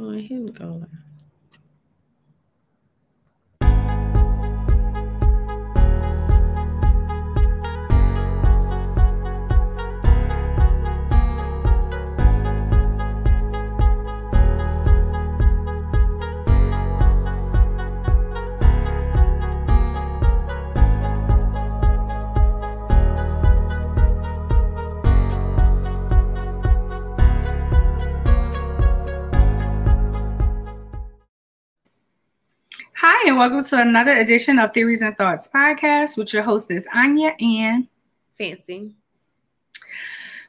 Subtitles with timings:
[0.00, 0.82] doing him go
[33.40, 37.88] welcome to another edition of Theories and Thoughts podcast with your hostess Arnya and
[38.36, 38.94] Fancy.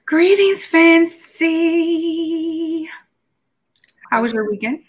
[0.05, 1.69] Greetings, Fancy.
[4.09, 4.83] How was your weekend?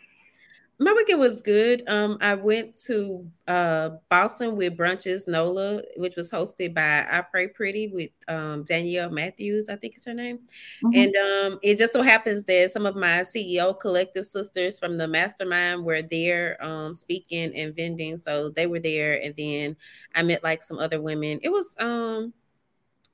[0.82, 1.88] My weekend was good.
[1.88, 7.48] Um, I went to uh Boston with Brunches Nola, which was hosted by I Pray
[7.48, 10.40] Pretty with um Danielle Matthews, I think is her name.
[10.84, 10.90] Mm-hmm.
[10.94, 15.06] And um it just so happens that some of my CEO collective sisters from the
[15.06, 18.16] mastermind were there um speaking and vending.
[18.16, 19.76] So they were there, and then
[20.14, 21.38] I met like some other women.
[21.42, 22.32] It was um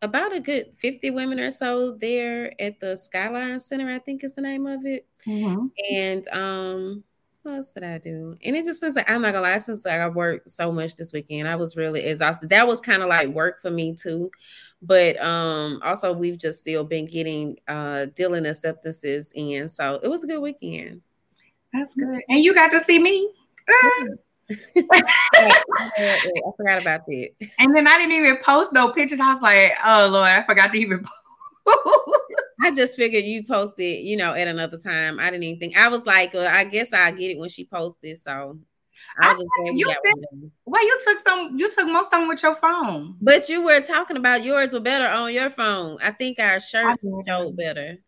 [0.01, 4.35] about a good 50 women or so there at the Skyline Center, I think is
[4.35, 5.07] the name of it.
[5.27, 5.67] Mm-hmm.
[5.93, 7.05] And um
[7.49, 8.37] what else did I do?
[8.45, 10.97] And it just seems like I'm not gonna lie, since like I worked so much
[10.97, 12.51] this weekend, I was really exhausted.
[12.51, 14.31] That was kind of like work for me too.
[14.83, 19.69] But um also we've just still been getting uh dealing acceptances in.
[19.69, 21.03] So it was a good weekend.
[21.73, 22.21] That's good.
[22.29, 23.33] And you got to see me.
[24.77, 25.53] I
[26.57, 27.29] forgot about that.
[27.59, 29.21] And then I didn't even post no pictures.
[29.21, 31.05] I was like, oh Lord, I forgot to even
[31.67, 32.28] post.
[32.61, 35.21] I just figured you posted, you know, at another time.
[35.21, 35.77] I didn't even think.
[35.77, 38.21] I was like, uh, I guess I'll get it when she posted.
[38.21, 38.59] So
[39.21, 41.59] I was just you did, Well, you took some.
[41.59, 43.17] You took most of them with your phone.
[43.21, 45.99] But you were talking about yours were better on your phone.
[46.03, 47.99] I think our shirts showed better.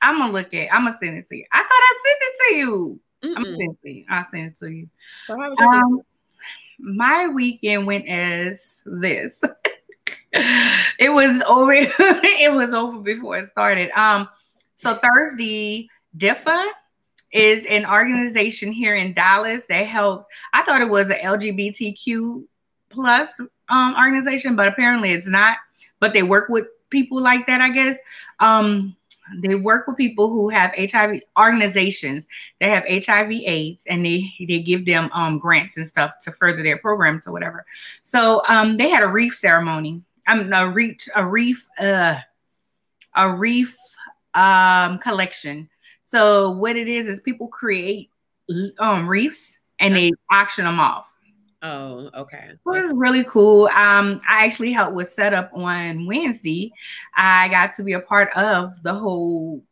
[0.00, 0.72] I'm gonna look at.
[0.72, 1.46] I'm gonna send it to you.
[1.52, 3.00] I thought I sent it to you.
[3.24, 3.36] Mm-mm.
[3.36, 4.04] I'm gonna send it to you.
[4.10, 4.88] I'll send it to you.
[5.26, 6.00] So um,
[6.78, 9.42] my weekend went as this.
[10.34, 11.72] it was over.
[11.74, 13.90] it was over before it started.
[13.92, 14.28] Um,
[14.74, 16.70] so Thursday, DIFA
[17.32, 20.26] is an organization here in Dallas that helps.
[20.52, 22.44] I thought it was an LGBTQ
[22.90, 25.58] plus um, organization, but apparently it's not.
[26.00, 27.98] But they work with people like that, I guess.
[28.40, 28.96] Um,
[29.38, 32.26] they work with people who have HIV organizations
[32.60, 36.62] that have HIV AIDS and they they give them um, grants and stuff to further
[36.62, 37.64] their programs or whatever.
[38.02, 42.20] So um, they had a reef ceremony I'm a reach a reef uh
[43.16, 43.76] a reef
[44.34, 45.68] um collection.
[46.02, 48.10] So what it is is people create
[48.78, 51.14] um reefs and they auction them off.
[51.62, 52.50] Oh, okay.
[52.50, 53.68] It was really cool.
[53.68, 56.70] Um, I actually helped with setup on Wednesday.
[57.16, 59.64] I got to be a part of the whole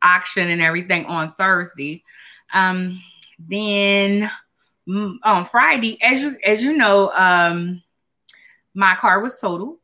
[0.00, 2.04] auction and everything on Thursday.
[2.54, 3.02] Um,
[3.48, 4.30] then
[4.88, 7.82] mm, on Friday, as you as you know, um,
[8.74, 9.78] my car was total.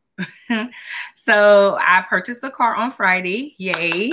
[1.16, 3.54] so I purchased a car on Friday.
[3.59, 4.12] Yay.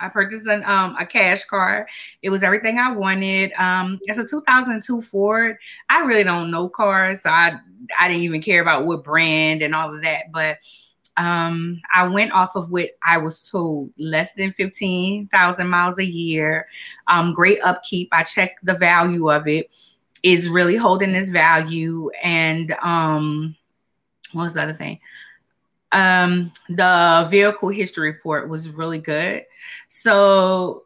[0.00, 1.86] I purchased an, um, a cash car.
[2.22, 3.52] It was everything I wanted.
[3.52, 5.58] Um, it's a 2002 Ford.
[5.88, 7.58] I really don't know cars, so I
[7.98, 10.32] I didn't even care about what brand and all of that.
[10.32, 10.58] But
[11.16, 16.66] um, I went off of what I was told: less than 15,000 miles a year.
[17.08, 18.08] Um, great upkeep.
[18.12, 19.70] I checked the value of it.
[20.22, 23.56] Is really holding this value, and um,
[24.32, 25.00] what was the other thing?
[25.92, 29.44] Um, the vehicle history report was really good.
[29.88, 30.84] So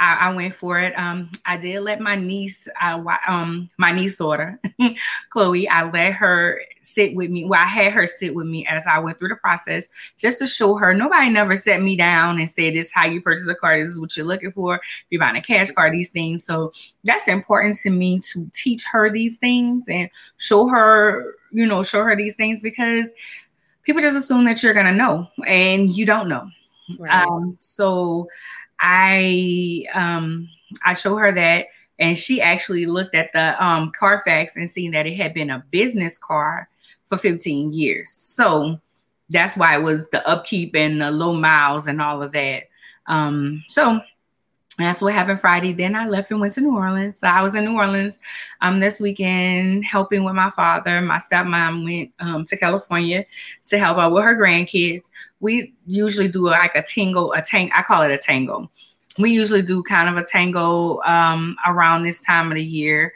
[0.00, 0.98] I, I, went for it.
[0.98, 4.58] Um, I did let my niece, um, my niece daughter,
[5.30, 7.44] Chloe, I let her sit with me.
[7.44, 10.46] Well, I had her sit with me as I went through the process just to
[10.46, 10.94] show her.
[10.94, 13.78] Nobody never set me down and said, "This is how you purchase a car.
[13.78, 14.76] This is what you're looking for.
[14.76, 16.72] If you're buying a cash car, these things." So
[17.04, 20.08] that's important to me to teach her these things and
[20.38, 23.10] show her, you know, show her these things because
[23.82, 26.48] people just assume that you're gonna know and you don't know.
[26.98, 27.26] Right.
[27.26, 28.28] Um, so
[28.80, 30.48] I um
[30.84, 31.66] I show her that
[31.98, 35.64] and she actually looked at the um Carfax and seen that it had been a
[35.70, 36.68] business car
[37.06, 38.10] for 15 years.
[38.10, 38.80] So
[39.28, 42.64] that's why it was the upkeep and the low miles and all of that.
[43.06, 44.00] Um so
[44.78, 45.72] that's what happened Friday.
[45.72, 47.18] Then I left and went to New Orleans.
[47.18, 48.18] So I was in New Orleans
[48.60, 51.00] um, this weekend helping with my father.
[51.02, 53.26] My stepmom went um, to California
[53.66, 55.10] to help out with her grandkids.
[55.40, 57.70] We usually do like a tango, a tang.
[57.74, 58.70] I call it a tango.
[59.18, 63.12] We usually do kind of a tango um, around this time of the year,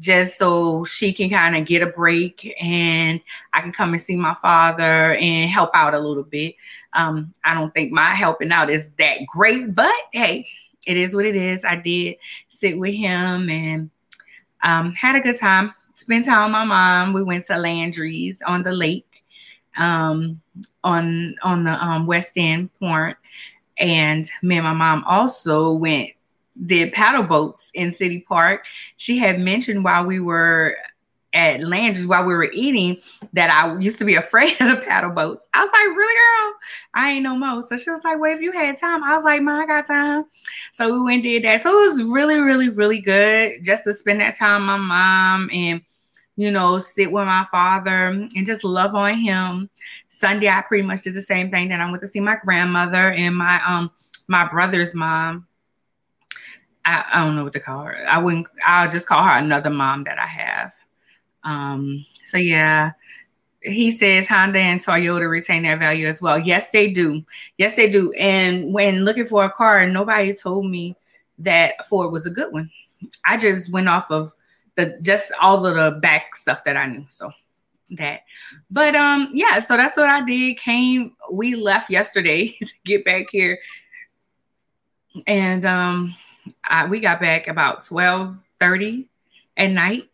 [0.00, 3.20] just so she can kind of get a break and
[3.54, 6.56] I can come and see my father and help out a little bit.
[6.94, 10.46] Um, I don't think my helping out is that great, but hey,
[10.86, 11.64] it is what it is.
[11.64, 12.16] I did
[12.48, 13.90] sit with him and
[14.62, 15.74] um, had a good time.
[15.94, 17.12] Spent time with my mom.
[17.12, 19.22] We went to Landry's on the lake,
[19.76, 20.40] um,
[20.82, 23.16] on on the um, West End Point,
[23.76, 26.10] and me and my mom also went
[26.66, 28.64] did paddle boats in City Park.
[28.96, 30.76] She had mentioned while we were
[31.32, 32.98] at Landry's while we were eating
[33.32, 35.46] that I used to be afraid of the paddle boats.
[35.54, 36.54] I was like, really, girl?
[36.94, 37.62] I ain't no more.
[37.62, 39.86] So she was like, well, if you had time, I was like, Ma, I got
[39.86, 40.24] time.
[40.72, 41.62] So we went did that.
[41.62, 45.50] So it was really, really, really good just to spend that time with my mom
[45.52, 45.82] and
[46.36, 49.68] you know, sit with my father and just love on him.
[50.08, 51.68] Sunday, I pretty much did the same thing.
[51.68, 53.90] Then I went to see my grandmother and my um
[54.26, 55.46] my brother's mom.
[56.86, 58.06] I, I don't know what to call her.
[58.08, 58.46] I wouldn't.
[58.64, 60.72] I'll just call her another mom that I have.
[61.44, 62.92] Um, so yeah,
[63.62, 66.38] he says Honda and Toyota retain their value as well.
[66.38, 67.24] Yes, they do.
[67.58, 68.12] Yes, they do.
[68.12, 70.96] And when looking for a car, nobody told me
[71.38, 72.70] that Ford was a good one.
[73.24, 74.34] I just went off of
[74.76, 77.06] the just all of the back stuff that I knew.
[77.10, 77.32] So
[77.92, 78.22] that.
[78.70, 80.58] But um, yeah, so that's what I did.
[80.58, 83.58] Came, we left yesterday to get back here.
[85.26, 86.14] And um
[86.64, 89.08] I, we got back about 12 30
[89.56, 90.08] at night.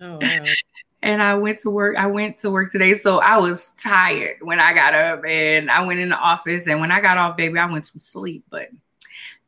[0.00, 0.18] Oh,
[1.02, 1.96] and I went to work.
[1.96, 5.84] I went to work today, so I was tired when I got up, and I
[5.84, 6.66] went in the office.
[6.66, 8.44] And when I got off, baby, I went to sleep.
[8.50, 8.70] But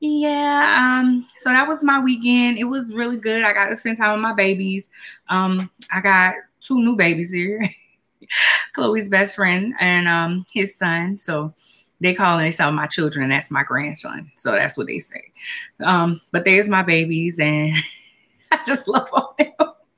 [0.00, 2.58] yeah, um, so that was my weekend.
[2.58, 3.42] It was really good.
[3.42, 4.90] I got to spend time with my babies.
[5.28, 7.68] Um, I got two new babies here.
[8.74, 11.16] Chloe's best friend and um his son.
[11.18, 11.54] So
[12.00, 14.30] they call themselves my children, and that's my grandson.
[14.36, 15.32] So that's what they say.
[15.80, 17.74] Um, but there's my babies, and
[18.52, 19.52] I just love all them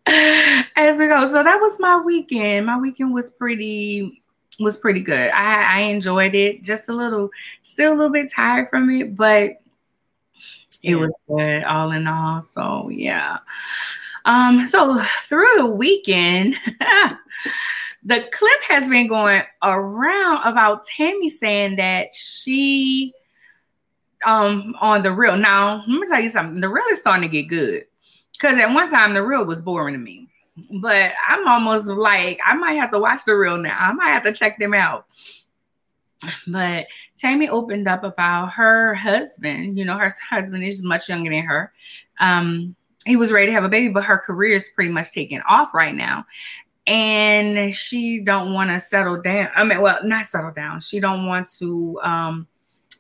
[0.07, 1.27] as we go.
[1.27, 2.67] So that was my weekend.
[2.67, 4.23] My weekend was pretty
[4.59, 5.31] was pretty good.
[5.31, 6.63] I, I enjoyed it.
[6.63, 7.31] Just a little,
[7.63, 9.53] still a little bit tired from it, but
[10.83, 12.43] it was good all in all.
[12.43, 13.39] So yeah.
[14.25, 16.57] Um, so through the weekend,
[18.03, 23.15] the clip has been going around about Tami saying that she
[24.27, 25.37] um on the real.
[25.37, 26.61] Now, let me tell you something.
[26.61, 27.85] The real is starting to get good.
[28.41, 30.29] Because at one time the real was boring to me.
[30.81, 33.77] But I'm almost like I might have to watch the real now.
[33.79, 35.07] I might have to check them out.
[36.47, 36.87] But
[37.19, 39.79] Tami opened up about her husband.
[39.79, 41.73] You know, her husband is much younger than her.
[42.19, 42.77] Um,
[43.07, 45.73] he was ready to have a baby, but her career is pretty much taking off
[45.73, 46.27] right now.
[46.87, 49.49] And she don't want to settle down.
[49.55, 50.81] I mean, well, not settle down.
[50.81, 52.47] She don't want to um,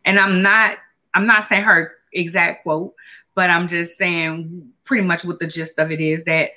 [0.04, 0.78] and I'm not
[1.14, 2.94] I'm not saying her exact quote,
[3.34, 6.50] but I'm just saying pretty much what the gist of it is that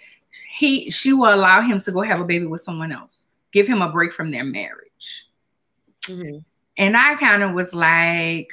[0.58, 3.84] he she will allow him to go have a baby with someone else, give him
[3.84, 5.28] a break from their marriage.
[6.06, 6.40] Mm-hmm.
[6.80, 8.50] And I kind of was like,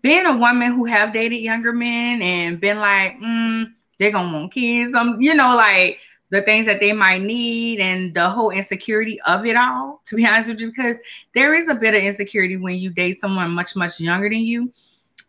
[0.00, 3.64] being a woman who have dated younger men and been like, mm,
[3.98, 5.98] they're gonna want kids, um, you know, like
[6.30, 10.24] the things that they might need and the whole insecurity of it all, to be
[10.24, 10.98] honest with you, because
[11.34, 14.72] there is a bit of insecurity when you date someone much, much younger than you.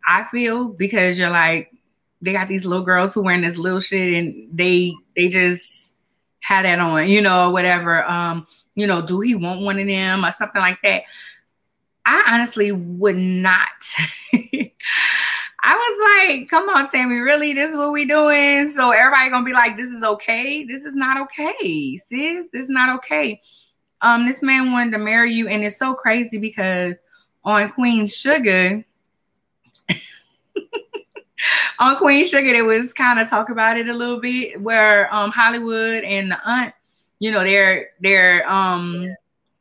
[0.07, 1.71] I feel because you're like,
[2.21, 5.95] they got these little girls who wearing this little shit and they they just
[6.39, 8.03] had that on, you know, whatever.
[8.05, 11.03] Um, you know, do he want one of them or something like that?
[12.05, 13.67] I honestly would not.
[15.69, 17.51] I was like, come on, Tami, really?
[17.51, 18.71] This is what we doing?
[18.71, 20.63] So everybody gonna be like, this is okay.
[20.63, 22.47] This is not okay, sis.
[22.51, 23.41] This is not okay.
[24.01, 26.95] Um, this man wanted to marry you, and it's so crazy because
[27.43, 28.85] on Queen Sugar,
[31.79, 35.31] on Queen Sugar, it was kind of talk about it a little bit, where um
[35.31, 36.73] Hollywood and the aunt,
[37.19, 39.15] you know, they're they're um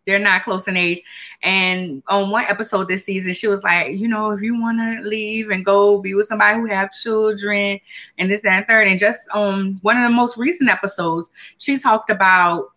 [0.07, 1.03] they're not close in age.
[1.43, 5.07] And on one episode this season, she was like, you know, if you want to
[5.07, 7.81] leave and go be with somebody who have children
[8.17, 8.87] and this and third.
[8.87, 12.73] And just on one of the most recent episodes, she talked about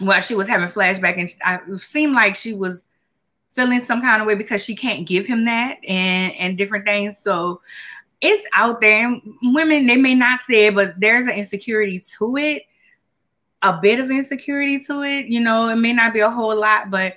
[0.00, 2.86] well, she was having flashback and I, it seemed like she was
[3.50, 7.18] feeling some kind of way because she can't give him that and and different things.
[7.18, 7.60] So
[8.22, 9.20] it's out there.
[9.42, 12.62] Women, they may not say it, but there's an insecurity to it,
[13.62, 15.26] a bit of insecurity to it.
[15.26, 17.16] You know, it may not be a whole lot, but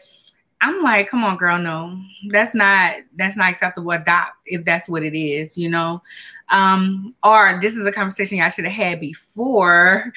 [0.61, 3.91] I'm like, come on, girl, no, that's not that's not acceptable.
[3.91, 6.01] Adopt if that's what it is, you know.
[6.49, 10.11] Um, or this is a conversation y'all should have had before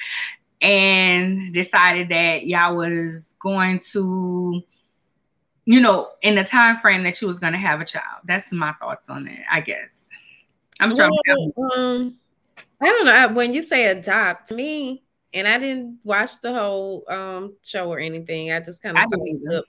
[0.61, 4.61] and decided that y'all was going to
[5.65, 8.51] you know in the time frame that you was going to have a child that's
[8.51, 9.98] my thoughts on it i guess
[10.79, 11.11] I'm trying.
[11.55, 12.17] Well, um,
[12.81, 13.27] I don't know.
[13.33, 18.51] When you say adopt, me, and I didn't watch the whole um show or anything.
[18.51, 19.65] I just kind of saw the clip.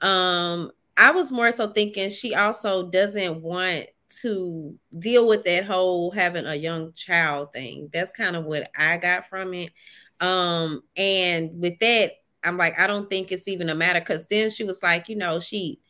[0.00, 3.86] Um, I was more so thinking she also doesn't want
[4.22, 7.90] to deal with that whole having a young child thing.
[7.92, 9.70] That's kind of what I got from it.
[10.20, 14.50] Um, and with that, I'm like, I don't think it's even a matter because then
[14.50, 15.80] she was like, you know, she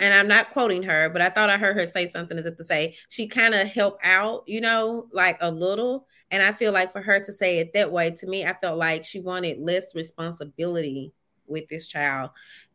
[0.00, 2.56] and I'm not quoting her, but I thought I heard her say something as if
[2.56, 6.06] to say she kind of helped out, you know, like a little.
[6.30, 8.78] And I feel like for her to say it that way, to me, I felt
[8.78, 11.12] like she wanted less responsibility
[11.46, 12.30] with this child.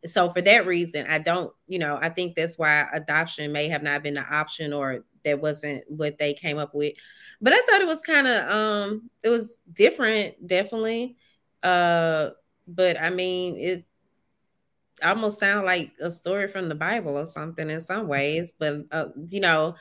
[0.06, 3.82] So for that reason, I don't, you know, I think that's why adoption may have
[3.82, 6.94] not been the option or that wasn't what they came up with.
[7.40, 11.16] But I thought it was kind of um it was different, definitely.
[11.62, 12.30] Uh
[12.66, 13.84] but I mean it
[15.02, 19.06] almost sound like a story from the Bible or something in some ways, but uh,
[19.28, 19.74] you know,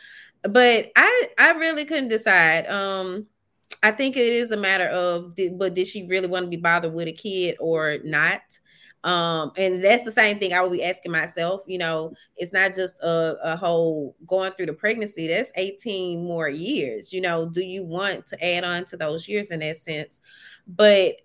[0.43, 2.67] but I I really couldn't decide.
[2.67, 3.27] Um
[3.81, 6.57] I think it is a matter of did, but did she really want to be
[6.57, 8.41] bothered with a kid or not?
[9.03, 11.63] Um, and that's the same thing I would be asking myself.
[11.67, 16.49] You know, it's not just a, a whole going through the pregnancy, that's 18 more
[16.49, 17.13] years.
[17.13, 20.19] You know, do you want to add on to those years in that sense?
[20.67, 21.21] But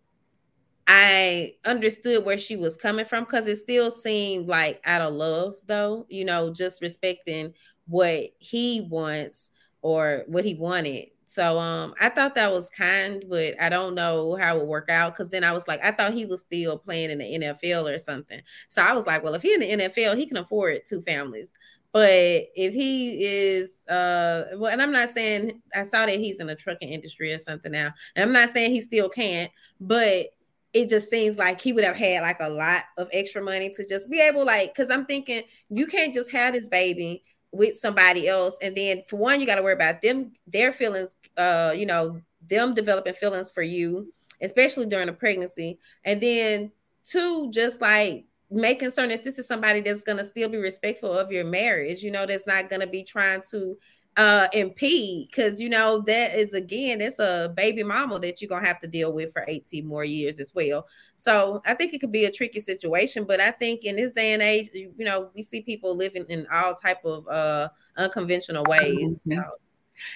[0.87, 5.55] I understood where she was coming from because it still seemed like out of love,
[5.67, 7.55] though, you know, just respecting
[7.87, 9.50] what he wants
[9.83, 14.37] or what he wanted so um I thought that was kind, but I don't know
[14.37, 16.79] how it would work out because then I was like, I thought he was still
[16.79, 18.41] playing in the NFL or something.
[18.69, 21.49] So I was like, well, if he in the NFL, he can afford two families.
[21.93, 22.11] But
[22.57, 26.57] if he is uh well, and I'm not saying I saw that he's in the
[26.57, 29.50] trucking industry or something now, and I'm not saying he still can't,
[29.81, 30.26] but
[30.75, 33.87] it just seems like he would have had like a lot of extra money to
[33.87, 38.28] just be able like because I'm thinking you can't just have this baby with somebody
[38.28, 41.87] else and then for one you got to worry about them their feelings uh you
[41.87, 44.12] know them developing feelings for you
[44.45, 45.78] especially during a pregnancy.
[46.04, 46.73] And then
[47.04, 51.12] two just like making certain that this is somebody that's going to still be respectful
[51.12, 53.76] of your marriage you know that's not going to be trying to
[54.16, 58.66] uh impede because you know that is again it's a baby mama that you're gonna
[58.66, 62.12] have to deal with for 18 more years as well so i think it could
[62.12, 65.42] be a tricky situation but i think in this day and age you know we
[65.42, 69.35] see people living in all type of uh unconventional ways mm-hmm.
[69.35, 69.42] so.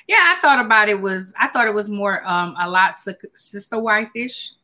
[0.07, 2.95] yeah i thought about it was i thought it was more um a lot
[3.35, 4.55] sister wife-ish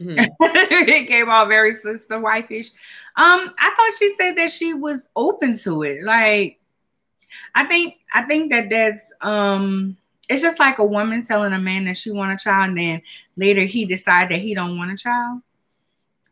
[0.00, 0.18] Mm-hmm.
[0.40, 2.70] it came out very sister wife-ish.
[3.16, 6.04] Um, I thought she said that she was open to it.
[6.04, 6.59] Like
[7.54, 9.96] I think I think that that's um
[10.28, 13.02] it's just like a woman telling a man that she want a child and then
[13.36, 15.42] later he decide that he don't want a child.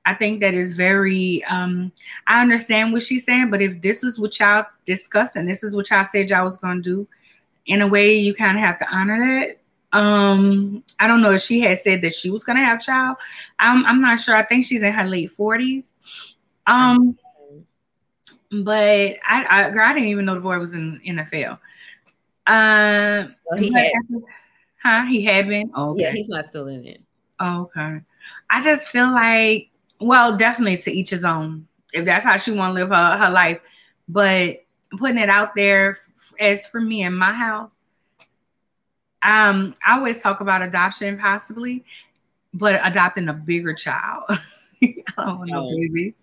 [0.07, 1.93] I think that is very um
[2.27, 5.75] I understand what she's saying, but if this is what y'all discussed and this is
[5.75, 7.07] what y'all said y'all was gonna do,
[7.69, 9.59] in a way you kind of have to honor that.
[9.99, 13.17] Um, I don't know if she had said that she was gonna have child.
[13.59, 14.37] I'm I'm not sure.
[14.37, 15.93] I think she's in her late 40s.
[16.67, 17.19] Um,
[18.51, 21.59] but I, I, girl, I didn't even know the boy was in NFL.
[22.47, 23.93] Uh, well, he had,
[24.83, 25.05] huh?
[25.07, 25.71] He had been.
[25.75, 26.05] Oh, okay.
[26.05, 27.03] yeah, he's not still in it.
[27.41, 28.01] okay.
[28.51, 31.67] I just feel like, well, definitely to each his own.
[31.93, 33.61] If that's how she want to live her, her life,
[34.09, 34.65] but
[34.97, 35.99] putting it out there
[36.41, 37.73] as for me in my house,
[39.23, 41.85] um, I always talk about adoption possibly,
[42.55, 44.25] but adopting a bigger child.
[44.83, 46.15] I don't want no babies.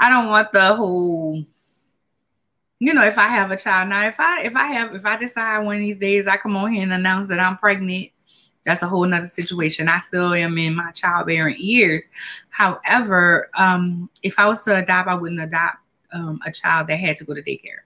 [0.00, 1.44] I don't want the whole
[2.84, 5.16] you know, if I have a child now, if I if I have if I
[5.16, 8.10] decide one of these days I come on here and announce that I'm pregnant,
[8.62, 9.88] that's a whole nother situation.
[9.88, 12.10] I still am in my childbearing years.
[12.50, 15.78] However, um, if I was to adopt, I wouldn't adopt
[16.12, 17.84] um, a child that had to go to daycare.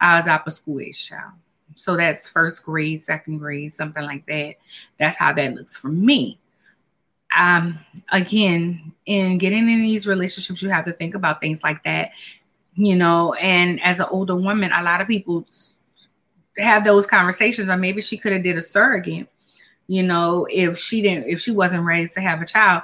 [0.00, 1.34] I'll adopt a school age child.
[1.76, 4.56] So that's first grade, second grade, something like that.
[4.98, 6.40] That's how that looks for me.
[7.38, 7.78] Um,
[8.10, 12.10] again, in getting in these relationships, you have to think about things like that
[12.76, 15.46] you know and as an older woman a lot of people
[16.58, 19.28] have those conversations or maybe she could have did a surrogate
[19.86, 22.82] you know if she didn't if she wasn't ready to have a child.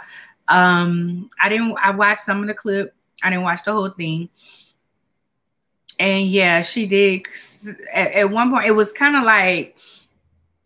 [0.49, 4.29] Um i didn't i watched some of the clip i didn't watch the whole thing.
[5.99, 7.27] And yeah she did
[7.93, 9.77] at, at one point it was kind of like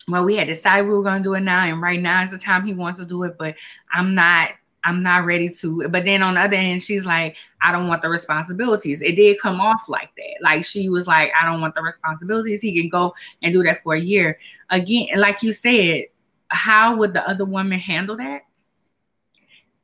[0.09, 2.31] well we had decided we were going to do it now and right now is
[2.31, 3.57] the time he wants to do it but
[3.93, 4.50] i'm not
[4.85, 5.88] I'm not ready to.
[5.88, 9.00] But then on the other hand, she's like, I don't want the responsibilities.
[9.00, 10.37] It did come off like that.
[10.43, 12.61] Like she was like, I don't want the responsibilities.
[12.61, 14.38] He can go and do that for a year.
[14.71, 16.05] Again, like you said,
[16.49, 18.43] how would the other woman handle that?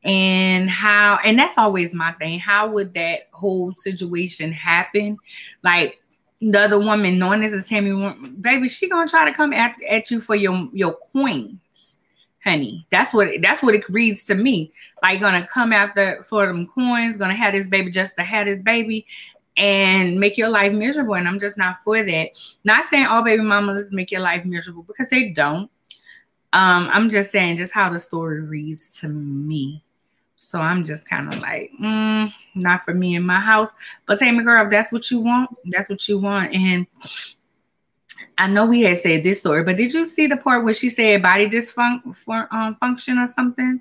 [0.05, 2.39] And how, and that's always my thing.
[2.39, 5.17] How would that whole situation happen?
[5.63, 6.01] Like
[6.41, 10.11] the other woman, knowing this is Tami, baby, she gonna try to come at, at
[10.11, 11.59] you for your your coins
[12.45, 12.87] honey.
[12.91, 14.73] That's what that's what it reads to me.
[15.03, 18.63] Like gonna come after for them coins, gonna have this baby just to have this
[18.63, 19.07] baby.
[19.57, 21.15] and make your life miserable.
[21.15, 22.31] And I'm just not for that.
[22.65, 25.71] Not saying all baby mamas make your life miserable because they don't.
[26.53, 29.85] Um, I'm just saying just how the story reads to me.
[30.39, 33.71] So I'm just kind of like, mm, not for me in my house.
[34.07, 36.55] But Tami girl, if that's what you want, that's what you want.
[36.55, 36.87] And
[38.39, 40.91] I know we had said this story, but did you see the part where she
[40.91, 43.81] said body dysfunction for, um, function or something?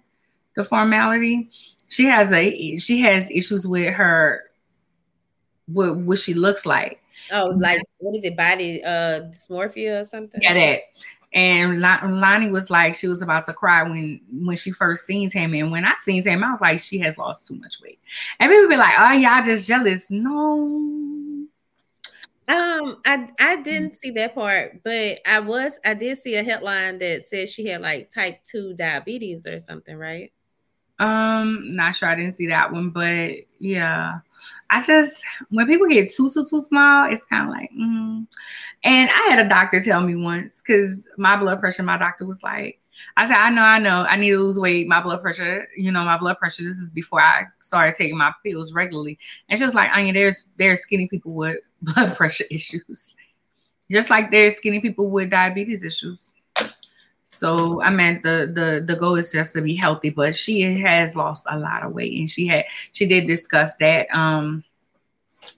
[0.55, 1.49] The formality.
[1.87, 4.43] She has a she has issues with her
[5.67, 7.01] what what she looks like.
[7.31, 8.35] Oh, like what is it?
[8.35, 10.41] Body uh dysmorphia or something?
[10.41, 10.81] Yeah, that.
[11.31, 15.59] And Loni was like, she was about to cry when when she first seen Tami.
[15.59, 17.99] And when I seen Tami, I was like, she has lost too much weight.
[18.39, 20.09] And people be like, oh, y'all just jealous.
[20.09, 21.28] No.
[22.49, 26.97] Um, I I didn't see that part, but I was I did see a headline
[26.97, 30.31] that said she had like type two diabetes or something, right?
[30.97, 32.09] Um, not sure.
[32.09, 34.19] I didn't see that one, but yeah.
[34.71, 38.25] I just when people get too too too small, it's kind of like, mm.
[38.83, 42.41] and I had a doctor tell me once because my blood pressure, my doctor was
[42.41, 42.79] like,
[43.17, 44.87] I said, I know, I know, I need to lose weight.
[44.87, 46.63] My blood pressure, you know, my blood pressure.
[46.63, 50.49] This is before I started taking my pills regularly, and she was like, Arnya, there's
[50.57, 51.57] there's skinny people with
[51.93, 53.15] blood pressure issues,
[53.89, 56.31] just like there's skinny people with diabetes issues.
[57.25, 61.15] So I meant the the the goal is just to be healthy, but she has
[61.15, 64.63] lost a lot of weight, and she had she did discuss that um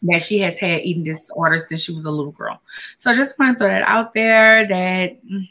[0.03, 2.61] that she has had eating disorder since she was a little girl.
[2.97, 5.47] So I just want to throw that out there that mm,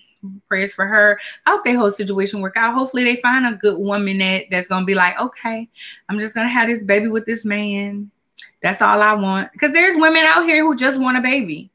[0.48, 1.18] prayers for her.
[1.46, 2.74] I hope their whole situation work out.
[2.74, 5.68] Hopefully they find a good woman that that's gonna be like, okay,
[6.08, 8.10] I'm just gonna have this baby with this man.
[8.62, 9.52] That's all I want.
[9.52, 11.70] Because there's women out here who just want a baby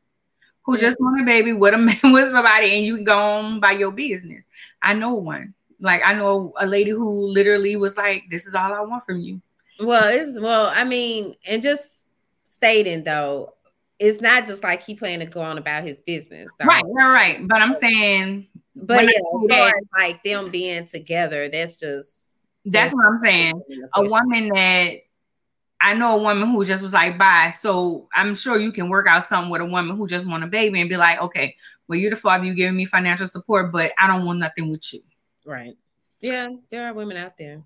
[0.65, 3.59] who just want a baby with a man with somebody and you can go on
[3.59, 4.47] by your business.
[4.81, 5.53] I know one.
[5.79, 9.19] Like I know a lady who literally was like, This is all I want from
[9.19, 9.41] you.
[9.79, 12.05] Well, it's well, I mean, and just
[12.45, 13.53] stating though,
[13.99, 16.49] it's not just like he planning to go on about his business.
[16.57, 16.65] Though.
[16.65, 17.47] Right, right, right.
[17.47, 22.21] But I'm saying but yeah, as far as like them being together, that's just
[22.65, 23.61] that's, that's what I'm saying.
[23.95, 25.01] A woman that
[25.81, 27.53] I know a woman who just was like, bye.
[27.59, 30.47] So I'm sure you can work out something with a woman who just want a
[30.47, 31.55] baby and be like, okay,
[31.87, 34.93] well, you're the father, you're giving me financial support, but I don't want nothing with
[34.93, 35.01] you.
[35.45, 35.75] Right.
[36.21, 37.61] Yeah, there are women out there.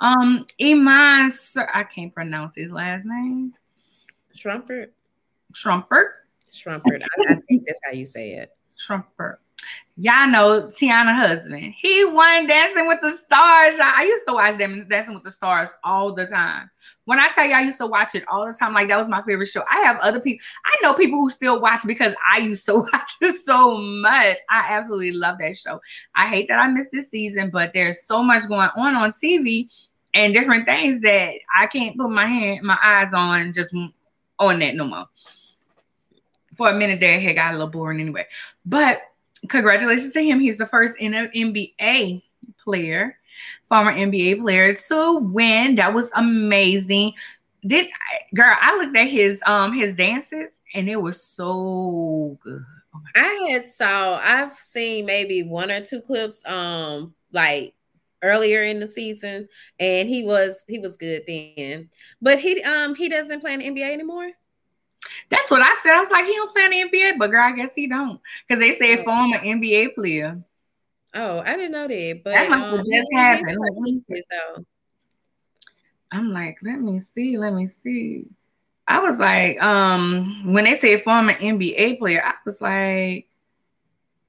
[0.00, 1.32] Um, Iman,
[1.74, 3.52] I can't pronounce his last name.
[4.36, 4.88] Shumpert.
[5.52, 6.08] Shumpert.
[6.52, 7.02] Shumpert.
[7.02, 8.50] I, I think that's how you say it.
[8.78, 9.38] Shumpert
[10.00, 11.74] y'all know Teyana husband.
[11.76, 13.76] He won Dancing with the Stars.
[13.80, 16.70] I used to watch them Dancing with the Stars all the time.
[17.04, 19.08] When I tell you I used to watch it all the time, like that was
[19.08, 19.64] my favorite show.
[19.68, 23.10] I have other people, I know people who still watch because I used to watch
[23.20, 24.38] it so much.
[24.48, 25.80] I absolutely love that show.
[26.14, 29.68] I hate that I missed this season, but there's so much going on on TV
[30.14, 33.74] and different things that I can't put my hand, my eyes on just
[34.38, 35.06] on that no more.
[36.56, 38.26] For a minute there, it got a little boring anyway.
[38.64, 39.02] But
[39.48, 40.40] congratulations to him.
[40.40, 42.22] He's the first NBA
[42.62, 43.18] player,
[43.68, 45.76] former NBA player to win.
[45.76, 47.12] That was amazing.
[47.66, 47.88] Did
[48.34, 52.62] girl, I looked at his um his dances and it was so good.
[52.94, 57.74] Oh I had saw I've seen maybe one or two clips um like
[58.22, 59.48] earlier in the season
[59.78, 61.90] and he was he was good then.
[62.22, 64.30] But he um he doesn't play in the NBA anymore.
[65.30, 65.92] That's what I said.
[65.92, 68.20] I was like, he don't play in the NBA, but girl, I guess he don't.
[68.46, 70.42] Because they say former NBA player.
[71.14, 72.20] Oh, I didn't know that.
[72.24, 73.58] But that um, just happened.
[76.10, 78.26] I'm like, let me see, let me see.
[78.86, 83.26] I was like, um, when they say former NBA player, I was like,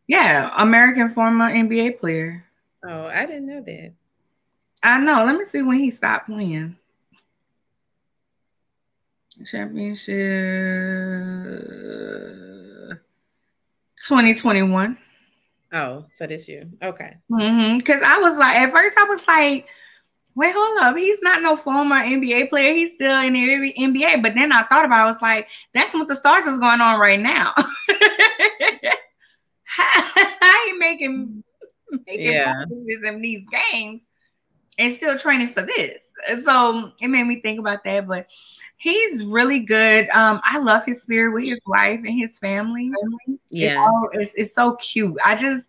[0.07, 2.43] yeah, American former NBA player.
[2.83, 3.93] Oh, I didn't know that.
[4.83, 5.23] I know.
[5.23, 6.75] Let me see when he stopped playing
[9.45, 10.15] championship
[14.07, 14.97] 2021.
[15.71, 16.67] Oh, so this year.
[16.81, 17.17] Okay.
[17.31, 17.77] Mm-hmm.
[17.77, 19.67] Because I was like, at first I was like,
[20.35, 20.97] wait, hold up.
[20.97, 22.73] He's not no former NBA player.
[22.73, 24.21] He's still in the NBA.
[24.23, 26.81] But then I thought about it, I was like, that's what the stars is going
[26.81, 27.53] on right now.
[29.77, 31.43] I ain't making,
[32.07, 32.63] making yeah.
[33.05, 34.07] in these games
[34.79, 36.11] and still training for this.
[36.43, 38.07] So it made me think about that.
[38.07, 38.31] But
[38.77, 40.09] he's really good.
[40.09, 42.91] Um, I love his spirit with his wife and his family.
[43.49, 45.17] Yeah, it's, all, it's, it's so cute.
[45.23, 45.67] I just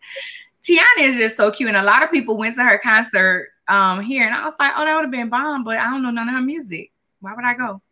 [0.62, 4.00] Teyana is just so cute, and a lot of people went to her concert um
[4.00, 6.10] here, and I was like, oh, that would have been bomb, but I don't know
[6.10, 6.92] none of her music.
[7.20, 7.82] Why would I go?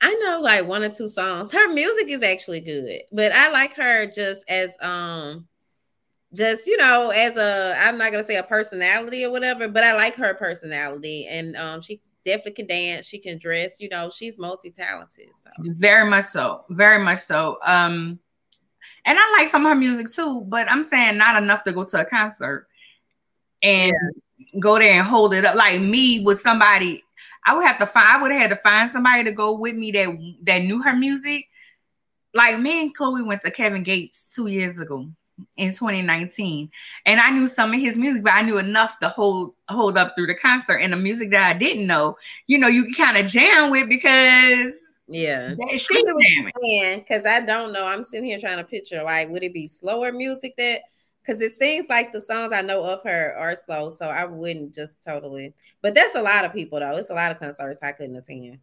[0.00, 1.52] I know like one or two songs.
[1.52, 5.48] Her music is actually good, but I like her just as um
[6.34, 9.92] just you know as a i'm not gonna say a personality or whatever but i
[9.94, 13.06] like her personality and um she definitely can dance.
[13.06, 13.80] She can dress.
[13.80, 15.30] You know, she's multi-talented.
[15.36, 16.64] So very much so.
[16.70, 17.58] Very much so.
[17.64, 18.18] Um,
[19.04, 21.84] and I like some of her music too, but I'm saying not enough to go
[21.84, 22.68] to a concert
[23.62, 23.92] and
[24.38, 24.60] yeah.
[24.60, 25.56] go there and hold it up.
[25.56, 27.02] Like me with somebody,
[27.44, 28.08] I would have to find.
[28.08, 30.94] I would have had to find somebody to go with me that that knew her
[30.94, 31.46] music.
[32.34, 35.10] Like me and Chloe went to Kevin Gates two years ago
[35.56, 36.70] in 2019
[37.06, 40.14] and i knew some of his music but i knew enough to hold hold up
[40.16, 40.76] through the concert.
[40.76, 44.72] And the music that i didn't know you know you kind of jam with because
[45.08, 45.54] yeah.
[45.76, 46.02] she
[46.62, 47.84] saying because i don't know.
[47.84, 50.82] I'm sitting here trying to picture like would it be slower music that
[51.20, 54.74] because it seems like the songs i know of her are slow so i wouldn't
[54.74, 56.96] just totally but that's a lot of people though.
[56.96, 58.58] It's a lot of concerts i couldn't attend.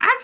[0.00, 0.20] I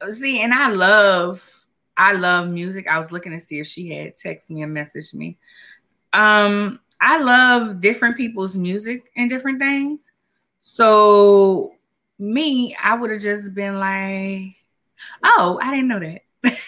[0.00, 1.61] just see and i love
[1.96, 2.86] I love music.
[2.86, 5.38] I was looking to see if she had texted me and messaged me.
[6.12, 10.10] Um, I love different people's music and different things.
[10.60, 11.72] So
[12.18, 14.54] me, I would have just been like,
[15.24, 16.22] oh, I didn't know that.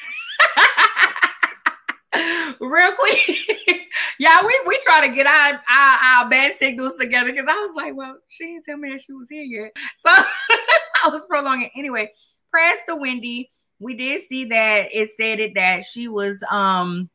[2.61, 3.19] Real quick.
[4.19, 7.75] yeah, we, we try to get our, our, our bad signals together because I was
[7.75, 9.77] like, well, she didn't tell me that she was here yet.
[9.99, 11.71] So I was prolonging.
[11.77, 12.11] Anyway,
[12.51, 13.51] press to Wendy
[13.85, 17.11] we did see that it said it that she was um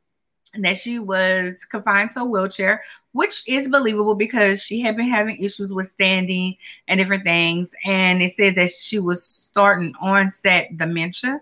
[0.54, 5.44] that she was confined to a wheelchair, which is believable because she had been having
[5.44, 6.56] issues with standing
[6.88, 7.74] and different things.
[7.86, 11.42] And it said that she was starting onset dementia.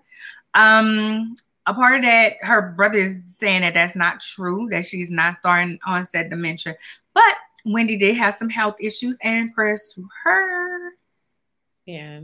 [0.54, 1.36] Um,
[1.66, 5.36] a part of that, her brother is saying that that's not true, that she's not
[5.36, 6.76] starting onset dementia.
[7.14, 10.92] But Wendy did have some health issues and press her.
[11.86, 12.20] Yeah,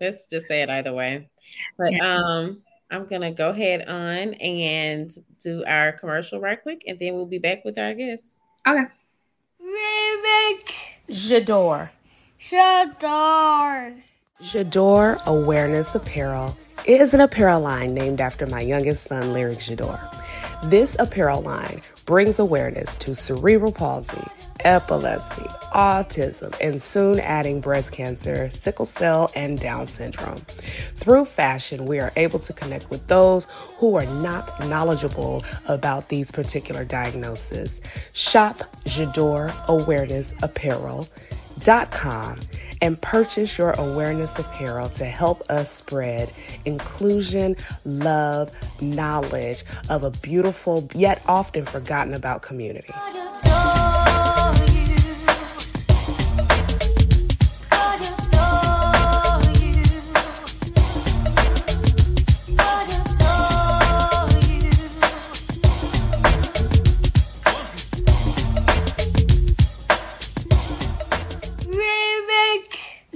[0.00, 1.29] let's just say it either way.
[1.78, 2.16] But yeah.
[2.16, 7.26] um, I'm gonna go ahead on and do our commercial right quick, and then we'll
[7.26, 8.40] be back with our guests.
[8.66, 8.84] Okay.
[9.62, 10.74] Rivik.
[11.08, 11.90] Ja'Dore.
[12.40, 14.02] Ja'Dore.
[14.42, 20.00] Ja'Dore Awareness Apparel is an apparel line named after my youngest son, Lyric Ja'Dore.
[20.64, 24.22] This apparel line brings awareness to cerebral palsy
[24.64, 25.42] epilepsy,
[25.72, 30.42] autism, and soon adding breast cancer, sickle cell, and Down syndrome.
[30.96, 33.46] Through fashion, we are able to connect with those
[33.78, 37.80] who are not knowledgeable about these particular diagnoses.
[38.12, 41.10] Shop Ja'Dore Awareness Apparel.com
[42.82, 46.32] and purchase your awareness apparel to help us spread
[46.64, 52.92] inclusion, love, knowledge of a beautiful yet often forgotten about community.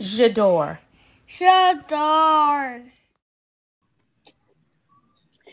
[0.05, 0.79] Ja'Dore.
[1.29, 2.83] Ja'Dore.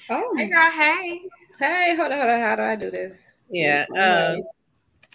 [0.09, 0.35] Oh.
[0.35, 0.71] Hey, girl.
[0.71, 1.21] Hey.
[1.57, 2.41] Hey, hold on, hold on.
[2.41, 3.21] How do I do this?
[3.49, 3.85] Yeah.
[3.97, 4.43] Um,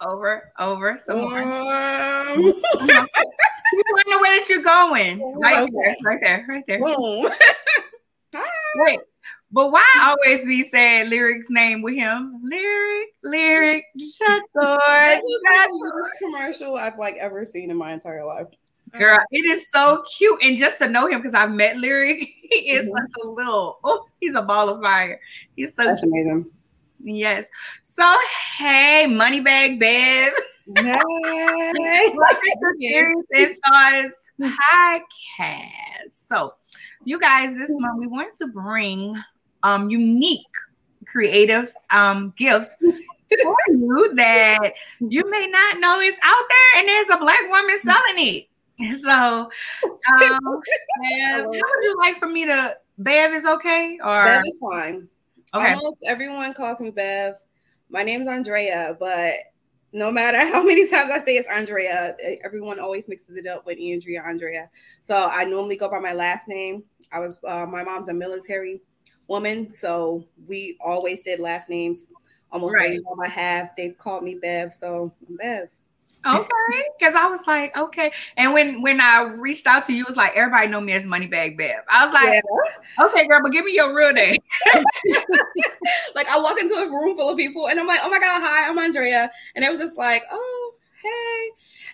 [0.01, 1.37] over, over, some more.
[1.37, 2.39] Um.
[2.39, 5.19] you wonder where that you're going.
[5.37, 5.71] Right okay.
[5.73, 6.79] there, right there, right there.
[8.85, 8.99] Wait,
[9.51, 12.41] but why always be saying lyrics name with him?
[12.43, 13.85] Lyric, lyric,
[14.17, 14.79] shut door.
[14.87, 18.47] That's the most commercial I've like ever seen in my entire life.
[18.91, 20.39] Girl, it is so cute.
[20.43, 22.19] And just to know him, because I've met Lyric,
[22.49, 22.97] he is mm-hmm.
[22.97, 25.19] such a little, oh, he's a ball of fire.
[25.55, 26.49] He's so That's amazing.
[27.03, 27.47] Yes.
[27.83, 28.17] So
[28.57, 30.33] hey, Moneybagg Bev.
[30.75, 32.15] Hey.
[32.79, 36.11] Theories and thoughts podcast.
[36.11, 36.55] So
[37.05, 39.15] you guys, this month we want to bring
[39.63, 40.41] um unique
[41.05, 47.09] creative um gifts for you that you may not know is out there and there's
[47.09, 48.47] a black woman selling it.
[49.01, 49.49] So, um,
[50.11, 52.75] Bev, how would you like for me to?
[52.99, 55.07] Bev is okay, or Bev is fine.
[55.53, 55.73] Okay.
[55.73, 57.35] Almost everyone calls me Bev.
[57.89, 59.35] My name is Andrea, but
[59.93, 63.79] no matter how many times I say it's Andrea, everyone always mixes it up with
[63.79, 64.69] Andrea, Andrea.
[65.01, 66.83] So I normally go by my last name.
[67.11, 68.81] I was uh, my mom's a military
[69.27, 72.05] woman, so we always said last names.
[72.51, 72.85] Almost right.
[72.85, 75.69] every time I have, they've called me Bev, so I'm Bev.
[76.25, 78.11] Okay, because I was like, okay.
[78.35, 81.03] And when when I reached out to you, it was like everybody know me as
[81.03, 81.83] Moneybagg Bev.
[81.89, 83.05] I was like, yeah.
[83.05, 84.37] okay, girl, but give me your real name.
[86.15, 88.41] like I walk into a room full of people, and I'm like, oh my god,
[88.41, 91.49] hi, I'm Andrea, and it was just like, oh, hey.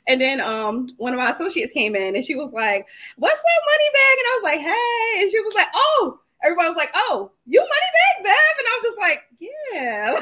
[0.07, 3.61] And then um, one of my associates came in, and she was like, "What's that
[3.71, 6.91] money bag?" And I was like, "Hey," and she was like, "Oh." Everybody was like,
[6.93, 10.19] "Oh, you money bag, Bev," and I was just like, "Yeah."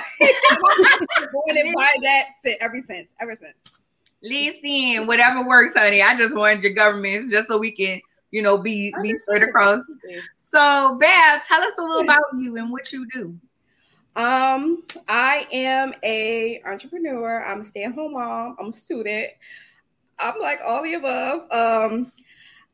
[1.32, 2.28] Going and buy that
[2.62, 3.81] ever since, ever since.
[4.24, 6.02] Listen, whatever works, honey.
[6.02, 9.82] I just wanted your government just so we can, you know, be be straight across.
[10.36, 13.36] So, Bev, tell us a little about you and what you do.
[14.16, 17.44] Um, I am a entrepreneur.
[17.44, 18.58] I'm a stay-at-home mom.
[18.60, 19.30] I'm a student.
[20.20, 21.52] I'm like all the above.
[21.52, 22.12] Um,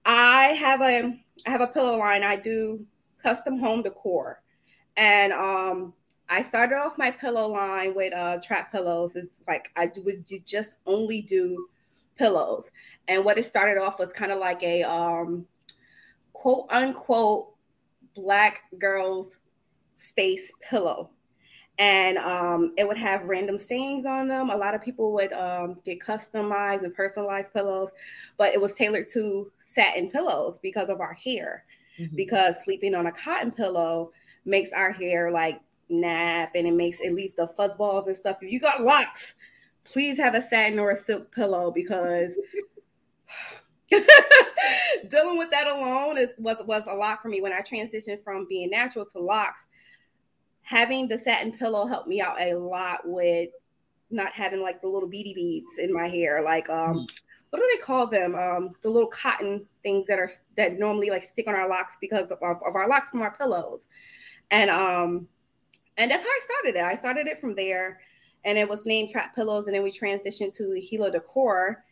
[0.06, 2.24] I have a I have a pillow line.
[2.24, 2.86] I do
[3.22, 4.42] custom home decor,
[4.98, 5.94] and um,
[6.30, 9.16] I started off my pillow line with uh, trap pillows.
[9.16, 11.68] It's like I would just only do
[12.18, 12.72] pillows,
[13.08, 15.46] and what it started off was kind of like a um,
[16.34, 17.54] quote unquote
[18.16, 19.42] black girls
[19.98, 21.12] space pillow
[21.80, 24.50] and um, it would have random sayings on them.
[24.50, 27.92] A lot of people would um, get customized and personalized pillows,
[28.38, 31.66] but it was tailored to satin pillows because of our hair.
[32.00, 32.16] Mm-hmm.
[32.16, 34.12] Because sleeping on a cotton pillow
[34.46, 38.38] makes our hair like nap and it makes it leaves the fuzz balls and stuff.
[38.42, 39.36] If you got locks,
[39.84, 42.38] please have a satin or a silk pillow because
[45.10, 48.46] dealing with that alone is was was a lot for me when I transitioned from
[48.50, 49.68] being natural to locks
[50.68, 53.50] having the satin pillow helped me out a lot with
[54.10, 57.08] not having like the little beady beads in my hair like um mm.
[57.50, 61.24] what do they call them um the little cotton things that are that normally like
[61.24, 63.88] stick on our locks because of, of our locks from our pillows
[64.52, 65.26] and um
[65.98, 68.00] and that's how i started it i started it from there
[68.46, 71.84] and it was named trap pillows and then we transitioned to HI'LA decor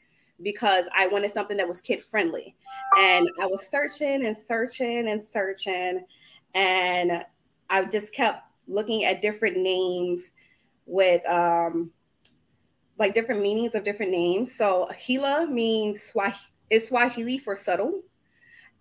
[0.41, 2.55] because i wanted something that was kid friendly
[2.97, 6.05] and i was searching and searching and searching
[6.53, 7.25] and
[7.69, 10.31] i just kept looking at different names
[10.85, 11.91] with um
[12.97, 14.55] like different meanings of different names.
[14.55, 16.39] So HI'LA means Swahili
[16.69, 18.01] is Swahili for subtle.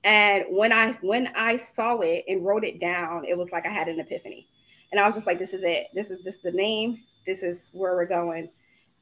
[0.04, 3.70] And when I when I saw it and wrote it down, it was like I
[3.70, 4.48] had an epiphany.
[4.94, 5.88] And I was just like, this is it.
[5.92, 7.02] This is this is the name.
[7.26, 8.48] This is where we're going.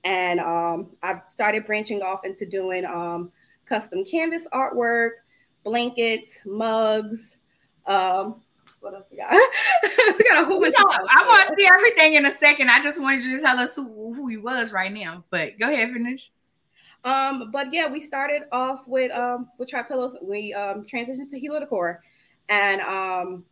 [0.05, 3.31] And um, I started branching off into doing um,
[3.66, 5.11] custom canvas artwork,
[5.64, 7.37] blankets, mugs,
[7.85, 8.40] um,
[8.81, 9.33] what else we got?
[10.18, 10.76] we got a whole bunch.
[10.78, 12.70] You know, I want to see everything in a second.
[12.70, 15.24] I just wanted you to tell us who, who he was right now.
[15.28, 16.31] But go ahead, finish.
[17.05, 20.16] Um, but yeah, we started off with um with Trap Pillows.
[20.22, 22.02] We um transitioned to HI'LA Decor,
[22.48, 23.44] and um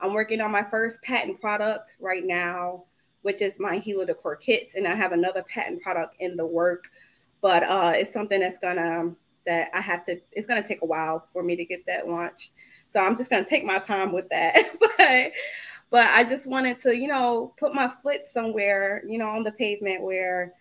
[0.00, 2.84] I'm working on my first patent product right now,
[3.22, 6.88] which is my HI'LA Decor kits, and I have another patent product in the work.
[7.40, 9.14] But uh, it's something that's gonna
[9.46, 10.20] that I have to.
[10.32, 12.52] It's gonna take a while for me to get that launched.
[12.88, 14.56] So I'm just gonna take my time with that.
[14.80, 15.32] but
[15.90, 19.52] but I just wanted to, you know, put my foot somewhere, you know, on the
[19.52, 20.54] pavement where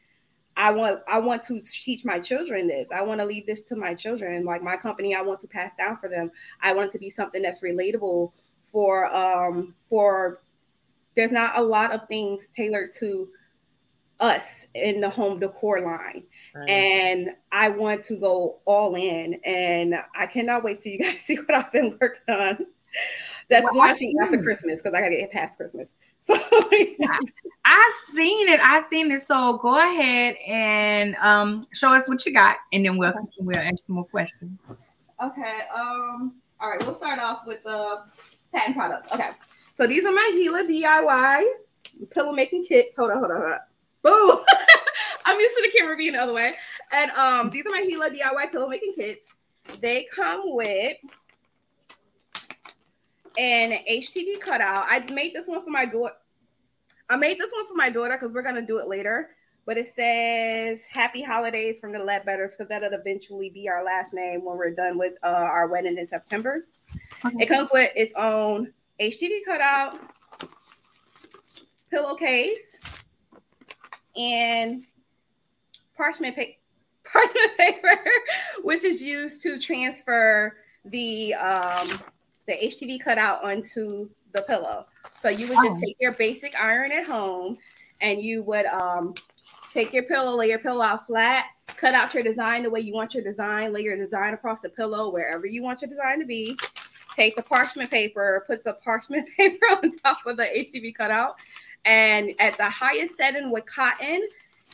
[0.55, 2.89] I want I want to teach my children this.
[2.91, 4.43] I want to leave this to my children.
[4.43, 6.31] Like my company, I want to pass down for them.
[6.61, 8.31] I want it to be something that's relatable
[8.71, 10.39] for um for
[11.15, 13.27] there's not a lot of things tailored to
[14.19, 16.23] us in the home decor line.
[16.55, 16.69] Right.
[16.69, 19.39] And I want to go all in.
[19.45, 22.65] And I cannot wait till you guys see what I've been working on.
[23.49, 25.89] That's well, launching after Christmas because I gotta get past Christmas.
[26.27, 26.35] So
[26.73, 27.19] yeah.
[27.63, 28.59] I seen it.
[28.61, 29.25] I seen it.
[29.25, 33.87] So go ahead and um show us what you got, and then we'll we'll ask
[33.87, 34.59] more questions.
[35.23, 35.59] Okay.
[35.73, 36.33] Um.
[36.59, 36.85] All right.
[36.85, 38.01] We'll start off with the
[38.57, 39.11] patent products.
[39.11, 39.29] Okay.
[39.75, 41.43] So these are my HI'LA DIY
[42.09, 42.95] pillow making kits.
[42.97, 43.19] Hold on.
[43.19, 43.41] Hold on.
[43.41, 43.59] Hold on.
[44.03, 44.45] Boo!
[45.25, 46.55] I'm used to the camera being the other way.
[46.91, 49.33] And um, these are my HI'LA DIY pillow making kits.
[49.81, 50.97] They come with
[53.37, 54.85] an HTV cutout.
[54.89, 56.15] I made this one for my daughter.
[57.09, 59.29] I made this one for my daughter because we're gonna do it later.
[59.65, 64.43] But it says "Happy Holidays" from the Ledbetters because that'll eventually be our last name
[64.43, 66.65] when we're done with uh, our wedding in September.
[67.25, 67.37] Okay.
[67.39, 69.99] It comes with its own HTV cutout,
[71.89, 72.77] pillowcase,
[74.15, 74.83] and
[75.95, 76.53] parchment paper
[77.11, 77.99] parchment paper,
[78.63, 81.87] which is used to transfer the um,
[82.47, 84.85] the HTV cutout onto the pillow.
[85.11, 85.81] So you would just oh.
[85.85, 87.57] take your basic iron at home,
[88.01, 89.13] and you would um,
[89.73, 91.45] take your pillow, lay your pillow out flat,
[91.75, 94.69] cut out your design the way you want your design, lay your design across the
[94.69, 96.57] pillow wherever you want your design to be.
[97.15, 101.35] Take the parchment paper, put the parchment paper on top of the HTV cutout,
[101.85, 104.27] and at the highest setting with cotton,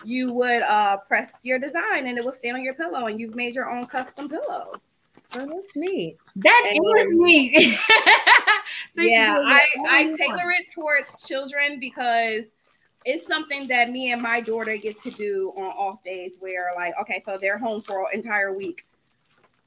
[0.03, 3.35] you would uh, press your design and it will stay on your pillow and you've
[3.35, 4.73] made your own custom pillow.
[5.35, 6.17] Oh, that's neat.
[6.37, 7.79] That and, is neat.
[8.93, 12.43] so yeah, I, I tailor it towards children because
[13.05, 16.93] it's something that me and my daughter get to do on off days where like,
[17.01, 18.85] okay, so they're home for an entire week.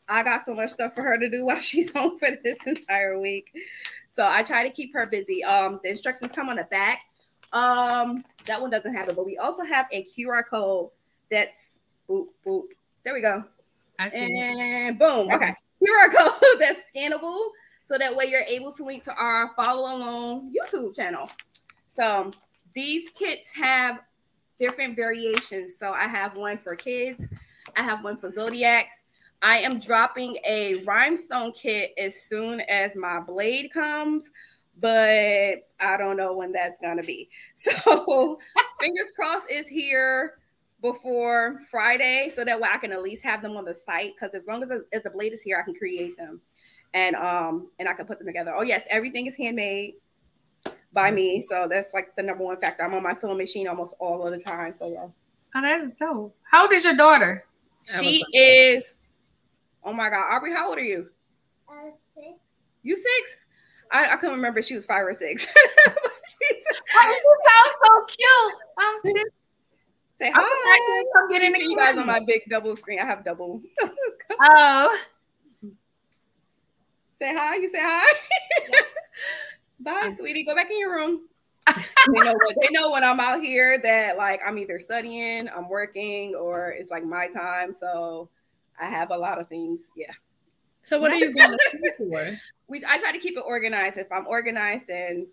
[0.09, 3.19] I got so much stuff for her to do while she's home for this entire
[3.19, 3.53] week.
[4.15, 5.45] So I try to keep her busy.
[5.45, 7.01] Um, the instructions come on the back
[7.53, 10.91] um, that one doesn't have it, but we also have a QR code
[11.31, 11.77] that's
[12.09, 12.67] Boop, boop.
[13.05, 13.45] There we go.
[13.99, 14.39] I see.
[14.39, 15.31] And boom.
[15.33, 15.55] Okay.
[15.83, 17.49] QR code that's scannable.
[17.83, 21.31] So that way you're able to link to our follow along YouTube channel.
[21.89, 22.31] So
[22.77, 24.01] these kits have
[24.59, 25.79] different variations.
[25.79, 27.25] So I have one for kids,
[27.75, 28.93] I have one for zodiacs.
[29.43, 34.31] I am dropping a rhinestone kit as soon as my blade comes,
[34.79, 37.29] but I don't know when that's gonna be.
[37.57, 38.39] So
[38.81, 40.39] fingers crossed it's here
[40.83, 44.13] before Friday, so that way I can at least have them on the site.
[44.15, 46.41] Because as long as, as the blade is here, I can create them,
[46.93, 48.55] and um and I can put them together.
[48.55, 49.95] Oh yes, everything is handmade
[50.97, 52.83] by me, so that's like the number one factor.
[52.83, 54.75] I'm on my sewing machine almost all of the time.
[54.75, 55.07] So yeah.
[55.55, 56.37] Oh, that's dope.
[56.51, 57.45] How old is your daughter?
[57.85, 58.95] She is.
[59.85, 61.09] Oh my God, Aubrey, how old are you?
[61.69, 62.29] Uh, six.
[62.83, 63.07] You six?
[63.93, 65.45] I, I couldn't remember if she was five or six.
[65.45, 66.65] She's-
[66.99, 68.55] Oh, you sound so cute.
[68.79, 69.31] I'm six.
[70.19, 70.79] Say I'm hi.
[70.79, 72.99] surprised I'm getting She see you guys on my big double screen.
[73.01, 73.61] I have double.
[74.41, 74.99] Oh,
[77.21, 77.57] say hi.
[77.57, 78.15] You say hi.
[79.81, 80.45] Bye, sweetie.
[80.45, 81.29] Go back in your room.
[81.67, 85.69] they know what they know when I'm out here that like I'm either studying, I'm
[85.69, 87.75] working, or it's like my time.
[87.79, 88.29] So
[88.81, 89.91] I have a lot of things.
[89.97, 90.13] Yeah.
[90.83, 92.39] So what are you going to school for?
[92.69, 93.99] we I try to keep it organized.
[93.99, 95.27] If I'm organized, then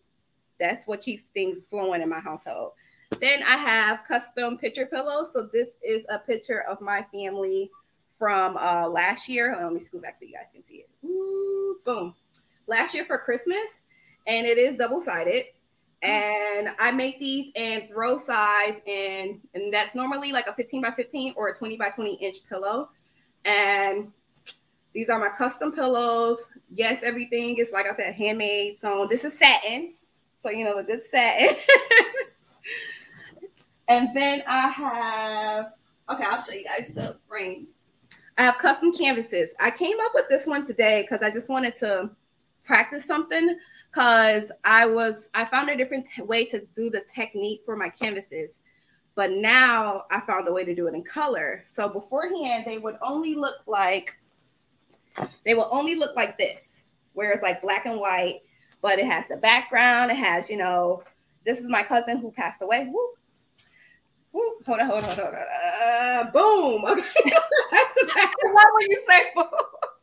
[0.60, 2.72] that's what keeps things flowing in my household.
[3.22, 5.32] Then I have custom picture pillows.
[5.34, 7.70] So this is a picture of my family
[8.18, 9.56] from uh last year.
[9.62, 10.90] Let me scoot back so you guys can see it.
[11.06, 12.16] Ooh, boom.
[12.66, 13.82] Last year for Christmas,
[14.28, 15.46] and it is double-sided.
[16.04, 16.10] Mm-hmm.
[16.10, 20.92] And I make these in throw size, and and that's normally like a 15 by
[20.92, 22.90] 15 or a 20 by 20 inch pillow.
[23.46, 24.12] And
[24.94, 26.48] these are my custom pillows.
[26.74, 28.80] Yes, everything is like I said, handmade.
[28.80, 29.94] So this is satin.
[30.38, 31.56] So you know the good satin.
[33.88, 35.72] and then I have
[36.10, 37.80] okay, I'll show you guys the frames.
[38.38, 39.56] I have custom canvases.
[39.60, 42.12] I came up with this one today because I just wanted to
[42.64, 43.58] practice something
[43.94, 47.90] because I was I found a different t- way to do the technique for my
[47.90, 48.60] canvases.
[49.16, 51.62] But now I found a way to do it in color.
[51.68, 54.16] So beforehand, they would only look like
[55.46, 58.40] they will only look like this, where it's like black and white,
[58.82, 60.10] but it has the background.
[60.10, 61.04] It has, you know,
[61.46, 62.90] this is my cousin who passed away.
[62.92, 63.10] Woo.
[64.32, 64.56] Woo.
[64.66, 65.46] Hold on, hold on, hold on.
[65.86, 67.04] Uh, boom.
[67.04, 67.32] Okay.
[68.16, 69.44] I love when you say boo.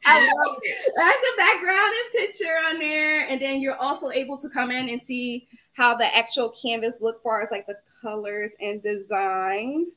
[0.04, 0.92] I love it.
[0.96, 3.26] That's a background and picture on there.
[3.28, 7.22] And then you're also able to come in and see how the actual canvas look
[7.22, 9.96] far as like the colors and designs.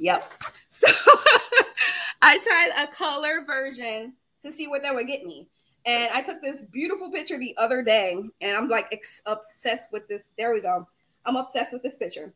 [0.00, 0.32] Yep.
[0.74, 0.88] So
[2.22, 5.48] I tried a color version to see what that would get me.
[5.84, 10.08] And I took this beautiful picture the other day, and I'm like ex- obsessed with
[10.08, 10.24] this.
[10.38, 10.86] There we go.
[11.26, 12.32] I'm obsessed with this picture.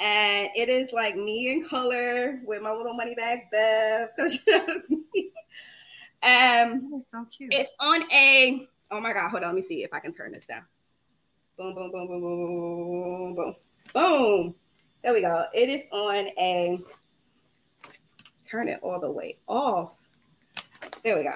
[0.00, 5.30] And it is like me in color with my little Moneybagg Bev, because that's me.
[6.22, 7.54] Um, so cute.
[7.54, 10.32] it's on a oh my god, hold on, let me see if I can turn
[10.32, 10.62] this down.
[11.56, 13.54] Boom, boom, boom, boom, boom, boom,
[13.94, 14.54] boom.
[15.02, 15.44] There we go.
[15.54, 16.78] It is on a
[18.48, 19.92] turn it all the way off.
[21.04, 21.34] There we go.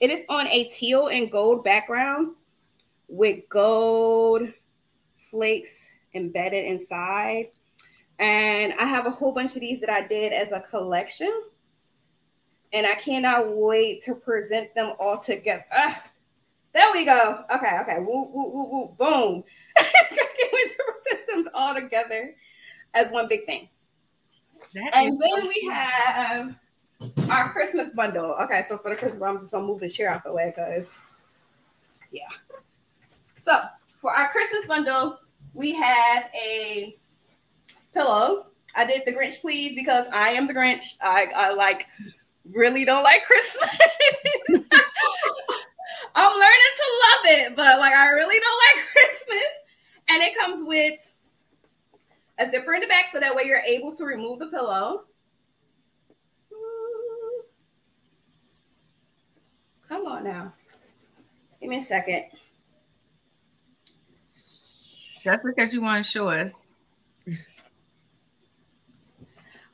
[0.00, 2.34] It is on a teal and gold background
[3.08, 4.52] with gold
[5.16, 7.48] flakes embedded inside.
[8.18, 11.32] And I have a whole bunch of these that I did as a collection.
[12.72, 15.64] And I cannot wait to present them all together.
[15.72, 16.02] Ah,
[16.72, 17.44] there we go.
[17.54, 17.98] Okay, okay.
[17.98, 18.94] Woo, woo, woo, woo.
[18.98, 19.44] Boom.
[19.76, 22.34] I can't wait to present them all together
[22.94, 23.68] as one big thing.
[24.74, 26.54] That And then so we have
[27.30, 28.36] our Christmas bundle.
[28.42, 30.52] Okay, so for the Christmas, bundle, I'm just gonna move the chair out the way
[30.54, 30.88] because,
[32.10, 32.28] yeah.
[33.38, 33.60] So
[34.00, 35.18] for our Christmas bundle,
[35.52, 36.96] we have a
[37.92, 38.46] pillow.
[38.74, 40.96] I did the Grinch, please, because I am the Grinch.
[41.02, 41.86] I, I like
[42.50, 43.70] really don't like Christmas.
[46.14, 49.48] I'm learning to love it, but like I really don't like Christmas.
[50.08, 51.12] And it comes with
[52.38, 55.04] a zipper in the back so that way you're able to remove the pillow.
[59.88, 60.52] Come on now.
[61.60, 62.24] Give me a second.
[65.24, 66.52] That's because you want to show us.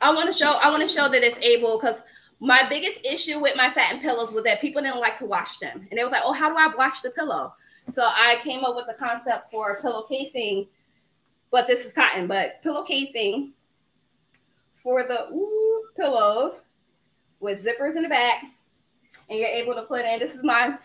[0.01, 2.03] I want to show I want to show that it's able because
[2.41, 5.87] my biggest issue with my satin pillows was that people didn't like to wash them.
[5.91, 7.53] And they were like, oh, how do I wash the pillow?
[7.91, 10.69] So I came up with the concept for pillow casing,
[11.51, 13.55] but this is cotton, but pillow casing
[14.77, 16.65] for the ooh, pillows
[17.41, 18.45] with zippers in the back.
[19.29, 20.79] And you're able to put in this is my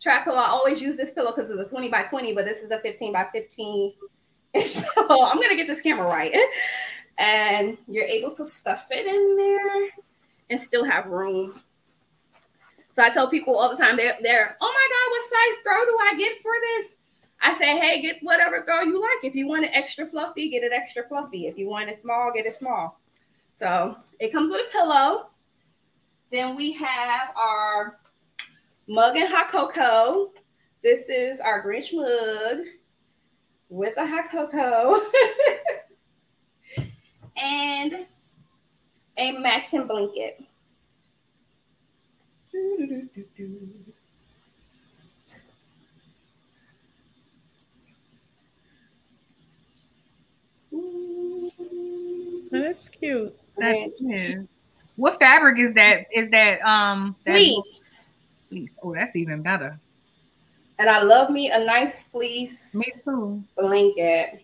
[0.00, 0.38] trap pillow.
[0.38, 2.80] I always use this pillow because it's a 20 by 20, but this is a
[2.80, 3.94] 15 by 15
[4.54, 5.24] inch pillow.
[5.24, 6.34] I'm gonna get this camera right.
[7.18, 10.04] and you're able to stuff it in there
[10.52, 11.60] and still have room.
[12.94, 15.84] So I tell people all the time, they're, they're oh my God, what size throw
[15.86, 16.94] do I get for this?
[17.40, 19.24] I say, hey, get whatever throw you like.
[19.24, 21.46] If you want it extra fluffy, get it extra fluffy.
[21.46, 23.00] If you want it small, get it small.
[23.58, 25.30] So it comes with a pillow.
[26.30, 27.98] Then we have our
[28.86, 30.32] mug and hot cocoa.
[30.82, 32.66] This is our Grinch mug
[33.70, 35.00] with a hot cocoa
[37.42, 38.06] and
[39.16, 40.42] a matching blanket.
[52.50, 53.36] That's cute.
[54.96, 56.06] What fabric is that?
[56.14, 57.80] Is that um that Fleece.
[58.50, 58.70] fleece?
[58.82, 59.78] Oh, that's even better.
[60.78, 63.42] And I love me a nice fleece Me too.
[63.56, 64.41] blanket.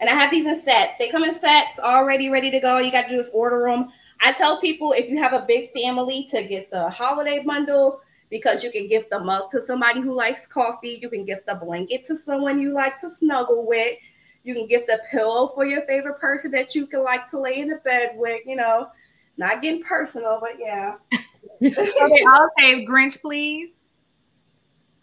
[0.00, 0.98] And I have these in sets.
[0.98, 2.78] They come in sets already ready to go.
[2.78, 3.88] You got to do is order them.
[4.20, 8.62] I tell people if you have a big family to get the holiday bundle because
[8.62, 10.98] you can gift the mug to somebody who likes coffee.
[11.00, 13.96] You can gift the blanket to someone you like to snuggle with.
[14.44, 17.60] You can gift the pillow for your favorite person that you can like to lay
[17.60, 18.42] in the bed with.
[18.46, 18.88] You know,
[19.36, 20.96] not getting personal, but yeah.
[21.62, 23.78] okay, all say Grinch, please.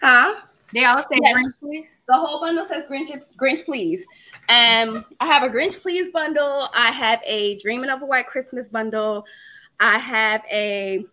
[0.01, 0.35] Huh?
[0.73, 1.35] They all say Yes.
[1.35, 1.89] Grinch, please.
[2.07, 4.05] The whole bundle says Grinch, Grinch, please.
[4.49, 6.67] Um, I have a Grinch, please bundle.
[6.73, 9.25] I have a Dreaming of a White Christmas bundle.
[9.79, 11.05] I have a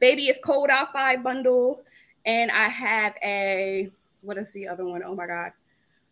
[0.00, 1.82] Baby It's Cold Outside bundle,
[2.24, 3.90] and I have a
[4.22, 5.02] what is the other one?
[5.04, 5.52] Oh my god,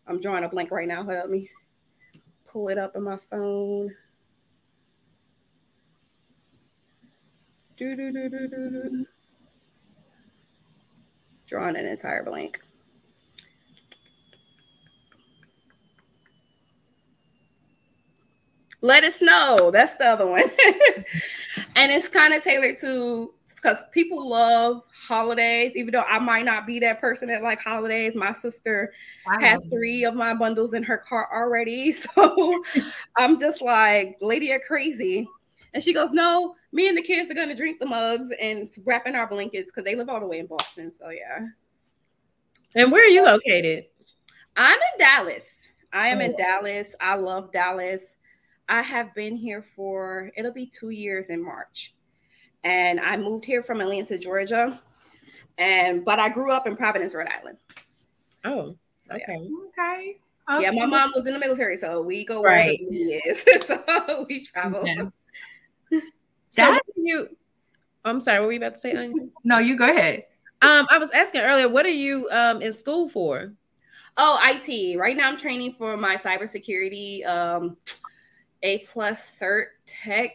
[0.07, 1.03] I'm drawing a blank right now.
[1.03, 1.49] Let me
[2.47, 3.93] pull it up on my phone.
[7.77, 9.05] Do, do, do, do, do, do.
[11.49, 12.61] Drawing an entire blank.
[18.81, 19.71] Let us know.
[19.71, 20.43] That's the other one.
[21.75, 26.67] and it's kind of tailored to because people love holidays, even though I might not
[26.67, 28.13] be that person that like holidays.
[28.15, 28.93] My sister
[29.27, 31.93] I has three of my bundles in her cart already.
[32.15, 32.61] So
[33.17, 35.27] I'm just like, lady, you're crazy.
[35.73, 39.07] And she goes, No, me and the kids are gonna drink the mugs and wrap
[39.07, 40.91] in our blankets because they live all the way in Boston.
[40.91, 41.47] So yeah.
[42.75, 43.85] And where are you located?
[44.55, 45.67] I'm in Dallas.
[45.93, 46.37] I am in Oh.
[46.37, 46.93] Dallas.
[46.99, 48.15] I love Dallas.
[48.67, 51.95] I have been here for it'll be two years in March.
[52.63, 54.79] And I moved here from Atlanta, Georgia.
[55.57, 57.57] And but I grew up in Providence, Rhode Island.
[58.45, 58.75] Oh,
[59.07, 59.15] Yeah.
[59.15, 59.49] okay.
[59.69, 60.17] Okay.
[60.61, 62.79] Yeah, my mom was in the military, so we go Right.
[62.81, 63.43] wherever he is.
[63.67, 64.79] so we travel.
[64.81, 64.97] Okay.
[66.51, 67.29] So That- what you
[68.05, 69.29] I'm sorry, what were you about to say, Arnya?
[69.43, 70.23] No, you go ahead.
[70.61, 73.53] Um, I was asking earlier, what are you um in school for?
[74.17, 74.97] Oh, IT.
[74.97, 77.77] Right now I'm training for my cybersecurity um
[78.63, 80.31] A plus cert tech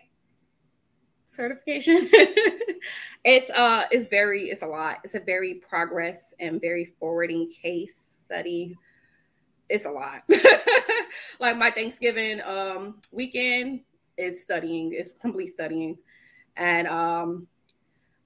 [1.27, 2.09] certification.
[3.25, 4.99] it's uh it's very it's a lot.
[5.05, 8.77] It's a very progress and very forwarding case study.
[9.69, 10.23] It's a lot.
[11.41, 13.81] like my Thanksgiving um weekend
[14.17, 15.99] is studying, is complete studying.
[16.57, 17.47] And um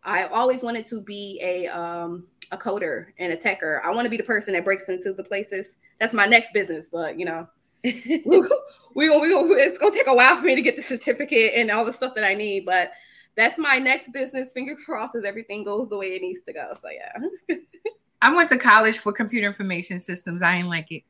[0.05, 3.83] I always wanted to be a um a coder and a techer.
[3.85, 5.77] I want to be the person that breaks into the places.
[6.01, 7.47] That's my next business, but you know,
[7.85, 8.23] we
[8.95, 11.71] we gonna, we it's gonna take a while for me to get the certificate and
[11.71, 12.65] all the stuff that I need.
[12.65, 12.93] But
[13.37, 14.53] that's my next business.
[14.53, 16.73] Fingers crossed as everything goes the way it needs to go.
[16.81, 17.57] So yeah,
[18.23, 20.43] I went to college for computer information systems.
[20.43, 21.03] I ain't like it.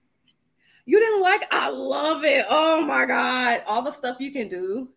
[0.88, 1.46] You didn't like?
[1.50, 2.46] I love it.
[2.48, 4.88] Oh my god, all the stuff you can do.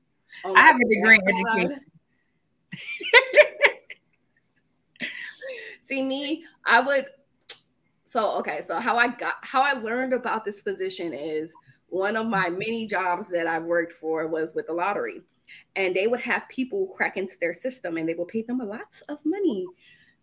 [0.46, 1.82] on I have a degree in education.
[5.82, 7.08] See me, I would.
[8.06, 11.54] So okay, so how I got how I learned about this position is
[11.90, 15.22] one of my many jobs that I worked for was with the lottery,
[15.76, 18.66] and they would have people crack into their system, and they would pay them a
[18.66, 19.68] lot of money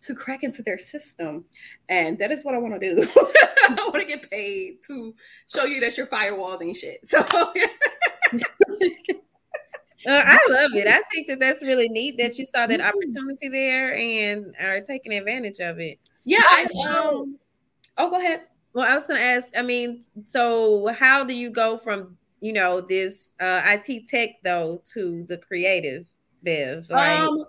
[0.02, 1.44] to crack into their system,
[1.88, 3.06] and that is what I want to do.
[3.16, 5.14] I want to get paid to
[5.46, 7.00] show you that your firewalls ain't shit.
[7.06, 7.18] So
[10.06, 10.86] Uh, I love it.
[10.86, 15.12] I think that that's really neat that you saw that opportunity there and are taking
[15.12, 15.98] advantage of it.
[16.24, 17.36] yeah, I um.
[17.98, 18.42] Oh, go ahead.
[18.72, 19.56] Well, I was going to ask.
[19.56, 24.80] I mean, so how do you go from you know this uh, IT tech though
[24.94, 26.06] to the creative
[26.44, 26.88] Bev?
[26.88, 27.44] Like, Um,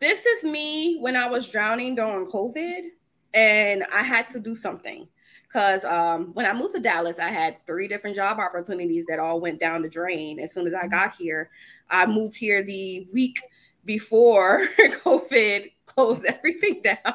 [0.00, 2.88] this is me when I was drowning during COVID,
[3.34, 5.08] and I had to do something
[5.54, 9.40] because um, when I moved to Dallas, I had three different job opportunities that all
[9.40, 10.40] went down the drain.
[10.40, 11.50] As soon as I got here,
[11.88, 13.40] I moved here the week
[13.84, 17.14] before COVID closed everything down.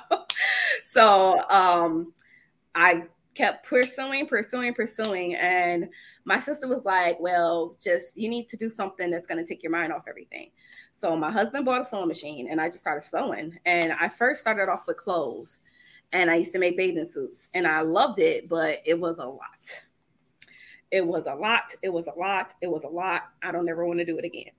[0.84, 2.14] So um,
[2.76, 3.04] I
[3.34, 5.36] kept pursuing, pursuing, pursuing.
[5.36, 5.90] And
[6.26, 9.64] my sister was like, Well, just you need to do something that's going to take
[9.64, 10.52] your mind off everything.
[11.00, 13.58] So my husband bought a sewing machine and I just started sewing.
[13.66, 15.60] And I first started off with clothes
[16.12, 19.26] and I used to make bathing suits and I loved it, but it was a
[19.26, 19.40] lot.
[20.92, 21.74] It was a lot.
[21.82, 22.54] It was a lot.
[22.62, 23.30] It was a lot.
[23.42, 24.52] I don't ever want to do it again.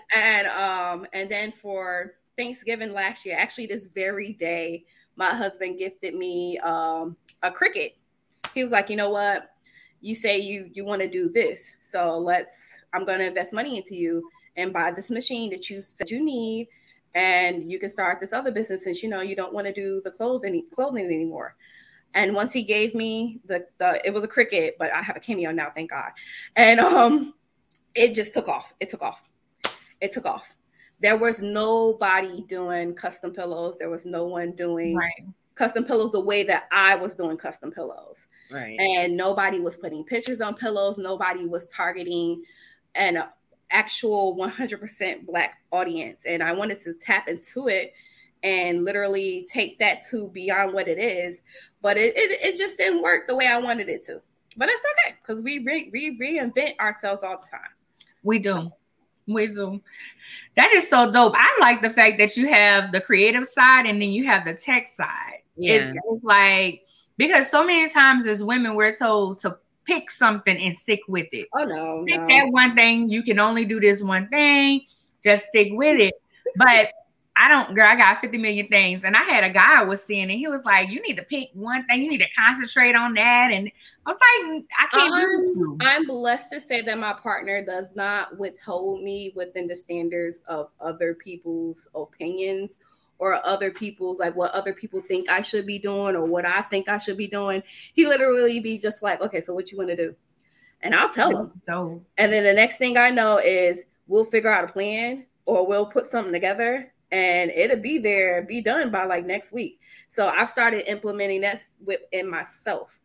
[0.16, 4.84] and um, and then for Thanksgiving last year, actually this very day,
[5.16, 7.94] my husband gifted me um a Cricut.
[8.54, 9.50] He was like, you know what?
[10.02, 12.78] You say you you want to do this, so let's.
[12.92, 14.22] I'm going to invest money into you
[14.60, 16.68] and buy this machine that you said you need,
[17.14, 20.00] and you can start this other business since you know you don't want to do
[20.04, 21.56] the clothing clothing anymore.
[22.14, 25.20] And once he gave me the the it was a Cricut but I have a
[25.20, 26.10] cameo now, thank God.
[26.56, 27.34] And um,
[27.94, 28.74] it just took off.
[28.80, 29.28] It took off.
[30.00, 30.56] It took off.
[31.00, 33.78] There was nobody doing custom pillows.
[33.78, 35.24] There was no one doing Right.
[35.54, 38.26] custom pillows the way that I was doing custom pillows.
[38.50, 38.78] Right.
[38.78, 40.98] And nobody was putting pictures on pillows.
[40.98, 42.42] Nobody was targeting
[42.94, 43.22] an
[43.70, 46.22] actual 100% Black audience.
[46.26, 47.94] And I wanted to tap into it
[48.42, 51.42] and literally take that to beyond what it is.
[51.82, 54.20] But it, it, it just didn't work the way I wanted it to.
[54.56, 57.70] But it's okay because we re, re, reinvent ourselves all the time.
[58.22, 58.70] We do.
[59.26, 59.80] We do.
[60.56, 61.34] That is so dope.
[61.36, 64.54] I like the fact that you have the creative side and then you have the
[64.54, 65.42] tech side.
[65.56, 65.92] Yeah.
[65.94, 66.82] It's like
[67.16, 69.58] because so many times as women we're told to
[69.90, 71.48] pick something and stick with it.
[71.54, 72.04] Oh, no.
[72.06, 72.26] Pick no.
[72.28, 73.08] that one thing.
[73.08, 74.82] You can only do this one thing.
[75.22, 76.14] Just stick with it.
[76.56, 76.92] But
[77.36, 77.86] I don't, girl.
[77.86, 79.04] I got 50 million things.
[79.04, 81.24] And I had a guy I was seeing, and he was like, You need to
[81.24, 83.50] pick one thing, you need to concentrate on that.
[83.52, 83.70] And
[84.06, 85.58] I was like, I can't.
[85.58, 90.42] Um, I'm blessed to say that my partner does not withhold me within the standards
[90.48, 92.76] of other people's opinions
[93.20, 96.62] or other people's like what other people think I should be doing or what I
[96.62, 97.62] think I should be doing.
[97.92, 100.16] He literally be just like, okay, so what you want to do?
[100.80, 101.52] And I'll tell him.
[101.64, 105.68] So And then the next thing I know is we'll figure out a plan or
[105.68, 109.80] we'll put something together and it'll be there, be done by like next week.
[110.08, 112.98] So I've started implementing that within myself.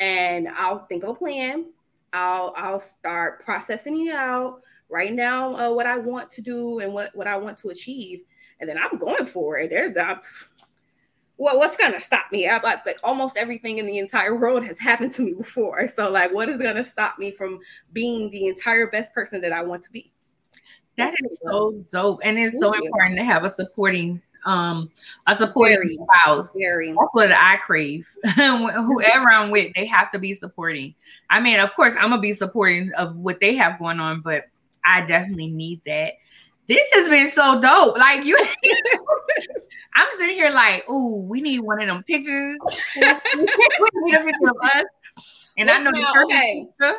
[0.00, 1.66] And I'll think of a plan.
[2.12, 4.60] I'll I'll start processing it out,
[4.90, 8.20] writing down uh, what I want to do and what, what I want to achieve.
[8.62, 9.70] And then I'm going for it.
[9.70, 10.20] There's I'm,
[11.36, 12.46] what what's gonna stop me?
[12.46, 15.88] I, like, like almost everything in the entire world has happened to me before.
[15.88, 17.58] So like, what is gonna stop me from
[17.92, 20.12] being the entire best person that I want to be?
[20.96, 22.20] that is so dope.
[22.22, 24.90] And it's so important to have a supporting um
[25.26, 25.98] a supporting Very.
[25.98, 26.50] spouse.
[26.56, 26.88] Very.
[26.88, 28.06] That's what I crave.
[28.36, 30.94] Whoever I'm with, they have to be supporting.
[31.30, 34.44] I mean, of course, I'm gonna be supporting of what they have going on, but
[34.84, 36.14] I definitely need that.
[36.68, 37.98] This has been so dope.
[37.98, 38.36] Like you,
[39.94, 42.58] I'm sitting here like, ooh, we need one of them pictures.
[42.96, 43.06] we
[44.02, 44.84] need a picture of us.
[45.58, 46.66] And I know the Now, okay.
[46.78, 46.98] picture.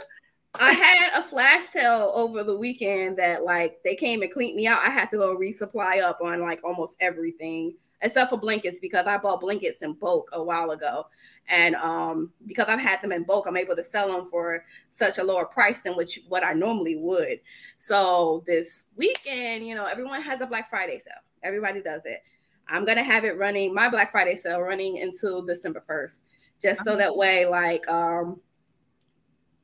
[0.60, 4.68] I had a flash sale over the weekend that like they came and cleaned me
[4.68, 4.82] out.
[4.86, 9.18] I had to go resupply up on like almost everything except for blankets because I
[9.18, 11.08] bought blankets in bulk a while ago.
[11.48, 15.18] And um because I've had them in bulk, I'm able to sell them for such
[15.18, 17.40] a lower price than what you, what I normally would.
[17.78, 21.14] So this weekend, you know, everyone has a Black Friday sale.
[21.42, 22.20] Everybody does it.
[22.68, 26.20] I'm gonna have it running my Black Friday sale running until December 1st.
[26.62, 28.40] Just so that way, like um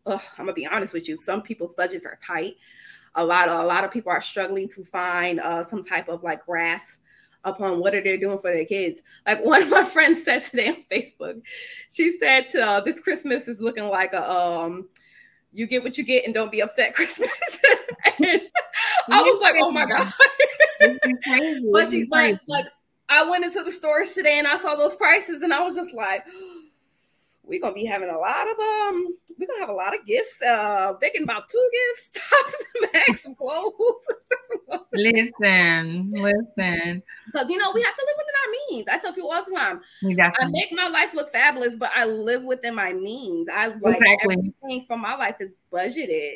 [0.06, 1.18] ugh, I'm gonna be honest with you.
[1.18, 2.56] Some people's budgets are tight.
[3.16, 6.24] A lot of a lot of people are struggling to find uh, some type of
[6.24, 7.02] like grasp
[7.44, 9.02] upon what are they doing for their kids.
[9.26, 11.42] Like one of my friends said today on Facebook,
[11.90, 14.90] she said to, uh, this Christmas is looking like a um,
[15.52, 17.30] you get what you get and don't be upset Christmas.
[18.22, 20.12] I was like, oh my god.
[20.82, 21.70] It's been crazy.
[21.72, 22.66] But she like like
[23.10, 25.96] I went into the stores today and I saw those prices and I was just
[25.96, 26.26] like,
[27.50, 30.42] we're gonna be having a lot of um, we're gonna have a lot of gifts.
[30.42, 34.08] Uh thinking about two gifts, tops and bags, some clothes.
[34.94, 37.04] listen, listen.
[37.26, 38.88] Because you know, we have to live within our means.
[38.88, 42.06] I tell people all the time, We I make my life look fabulous, but I
[42.06, 43.48] live within my means.
[43.54, 44.36] I like Exactly.
[44.64, 46.36] everything from my life is budgeted.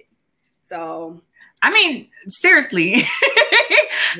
[0.61, 1.21] So
[1.61, 2.95] I mean, seriously.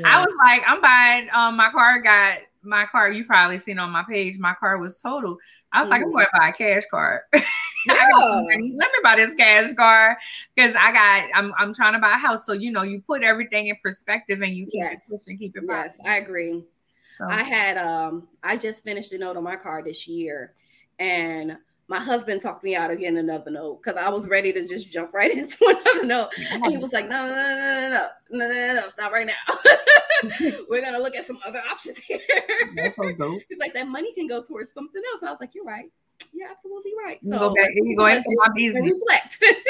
[0.06, 3.92] I was like, I'm buying um my car got my car, you probably seen on
[3.92, 5.38] my page, my car was total.
[5.72, 6.14] I was like, I'm Mhm.
[6.14, 7.22] going to buy a cash card.
[7.34, 7.42] I
[7.88, 8.58] got some Yeah.
[8.76, 10.16] Let me buy this cash card
[10.56, 12.46] because I got I'm I'm trying to buy a house.
[12.46, 15.10] So you know, you put everything in perspective and you keep Yes.
[15.10, 16.64] it pushing, keep it yes, I agree.
[17.18, 20.54] So, I had um I just finished a note on my car this year
[21.00, 21.58] and
[21.88, 24.92] my husband talked me out of getting another note because I was ready to just
[24.92, 26.30] jump right into another note.
[26.52, 28.00] And he was like, no, no, no, no, no,
[28.40, 29.34] no, no, no, no, stop right now.
[30.70, 32.20] We're gonna look at some other options here.
[33.50, 35.22] He's like, that money can go towards something else.
[35.22, 35.92] And I was like, you're right.
[36.32, 37.20] you're absolutely right.
[37.22, 37.70] You go back.
[37.74, 38.92] You go into my business.
[38.92, 39.38] Reflect.
[39.42, 39.64] Yeah.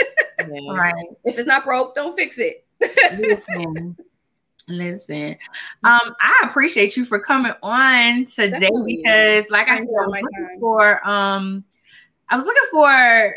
[0.73, 0.93] Right.
[1.23, 2.65] if it's not broke, don't fix it.
[3.17, 3.95] Listen.
[4.67, 5.37] Listen.
[5.83, 8.97] Um, I appreciate you for coming on today Definitely.
[9.03, 10.59] because, like I, I said, I was my looking time.
[10.59, 11.63] for um,
[12.29, 13.35] I was looking for.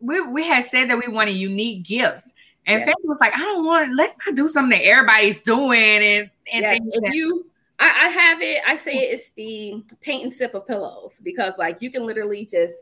[0.00, 2.32] We we had said that we wanted unique gifts,
[2.66, 2.94] and Yes.
[3.02, 3.96] Was like, I don't want.
[3.96, 7.48] Let's not do something that everybody's doing, and and yes, if that- you
[7.78, 11.78] I, I have it, I say it's the paint and sip of pillows because like
[11.80, 12.74] you can literally just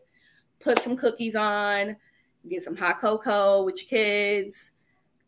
[0.58, 1.96] put some cookies on,
[2.48, 4.72] get some hot cocoa with your kids,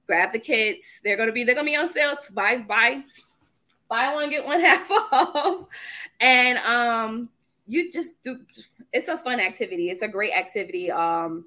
[0.06, 1.00] grab the kits.
[1.04, 2.16] They're gonna be they're gonna be on sale.
[2.16, 3.02] To buy buy
[3.88, 5.66] buy one get one half off,
[6.20, 7.28] and um
[7.66, 8.40] you just do.
[8.92, 9.90] It's a fun activity.
[9.90, 10.90] It's a great activity.
[10.90, 11.46] Um,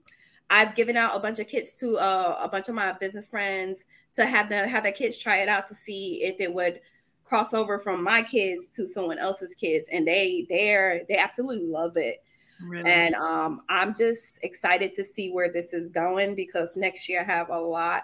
[0.49, 3.85] I've given out a bunch of kits to uh, a bunch of my business friends
[4.15, 6.81] to have them have their kids try it out to see if it would
[7.23, 11.95] cross over from my kids to someone else's kids and they they're they absolutely love
[11.95, 12.17] it
[12.61, 12.91] Really?
[12.91, 17.23] and um i'm just excited to see where this is going because next year i
[17.23, 18.03] have a lot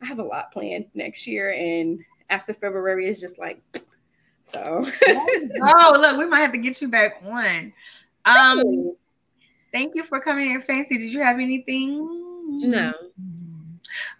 [0.00, 3.60] i have a lot planned next year and after february is just like
[4.48, 4.82] so
[5.62, 7.72] oh, look, we might have to get you back on.
[8.24, 8.94] Um,
[9.72, 10.98] thank you for coming in, Fancy.
[10.98, 12.06] Did you have anything?
[12.70, 12.92] No.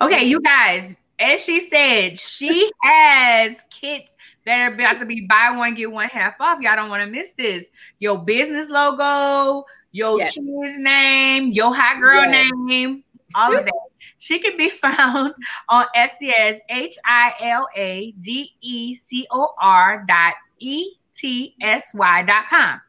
[0.00, 4.14] Okay, you guys, as she said, she has kits
[4.46, 6.60] that are about to be buy one, get one half off.
[6.60, 7.66] Y'all don't want to miss this.
[7.98, 10.34] Your business logo, your Yes.
[10.34, 12.50] kid's name, your hot girl Yes.
[12.66, 13.72] name, all of that.
[14.18, 15.34] She can be found
[15.68, 21.54] on Etsy as H I L A D E C O R dot E T
[21.60, 22.80] S Y dot com.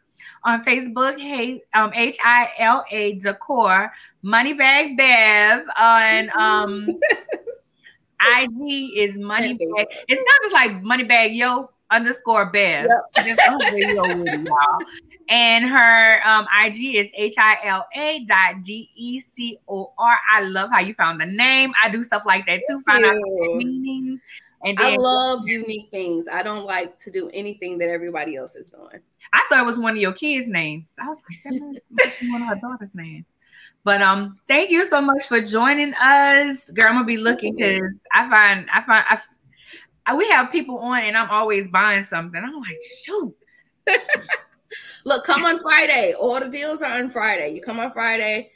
[0.43, 3.91] On Facebook, hey, um, H I L A Decor,
[4.23, 6.87] Moneybagg Bev on um
[8.21, 9.85] IG is Moneybag.
[10.07, 12.87] It's not just like Moneybagg Yo underscore Bev.
[13.15, 14.79] Just underscore yo with y'all.
[15.29, 20.17] And her um, IG is H I L A dot D E C O R.
[20.31, 21.71] I love how you found the name.
[21.83, 22.81] I do stuff like that too.
[22.81, 23.15] Find out
[23.55, 24.21] meanings.
[24.63, 28.69] And i love unique things i don't like to do anything that everybody else is
[28.69, 29.01] doing
[29.33, 30.85] I thought it was one of your kids' names.
[30.99, 33.25] I was like, that must be one of her daughter's names.
[33.83, 36.87] But um, thank you so much for joining us, girl.
[36.87, 39.19] I'm gonna be looking because I find I find I,
[40.05, 42.41] I we have people on and I'm always buying something.
[42.43, 43.35] I'm like, shoot,
[45.05, 46.13] Look, come on Friday.
[46.13, 47.53] All the deals are on Friday.
[47.53, 48.51] You come on Friday.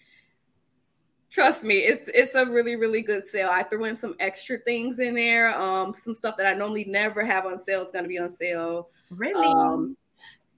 [1.30, 3.50] Trust me, it's it's a really really good sale.
[3.52, 5.60] I threw in some extra things in there.
[5.60, 8.32] Um, some stuff that I normally never have on sale is going to be on
[8.32, 8.90] sale.
[9.10, 9.48] really?
[9.48, 9.98] Um,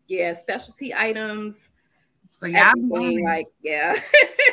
[0.08, 1.70] yeah, specialty items.
[2.36, 3.96] so y'all be like yeah.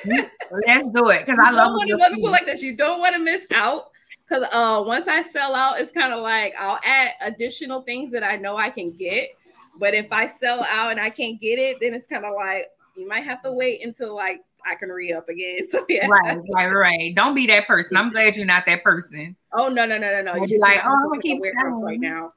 [0.07, 2.31] let's do it because I love don't wanna- your let me put it food.
[2.33, 2.63] like this.
[2.63, 3.91] You don't want to miss out
[4.29, 8.25] because uh, once I sell out, it's kind of like I'll add additional things that
[8.25, 9.31] I know I can get.
[9.79, 12.67] But if I sell out and I can't get it, then it's kind of like
[12.97, 15.61] you might have to wait until like I can re up again.
[15.69, 16.07] So yeah.
[16.07, 17.15] Right, right, right.
[17.15, 17.97] Don't be that person.
[17.97, 19.35] I'm glad you're not that person.
[19.53, 20.35] Oh no no no no no!
[20.37, 22.33] You're just like, oh, I'm gonna keep warehouse right now.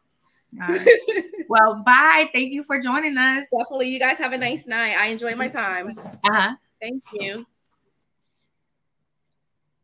[0.58, 0.88] Right.
[1.50, 2.30] well, bye.
[2.34, 3.48] Thank you for joining us.
[3.52, 4.96] Definitely, you guys have a nice night.
[4.98, 5.98] I enjoyed my time.
[5.98, 6.56] Uh-huh.
[6.82, 7.46] Thank you.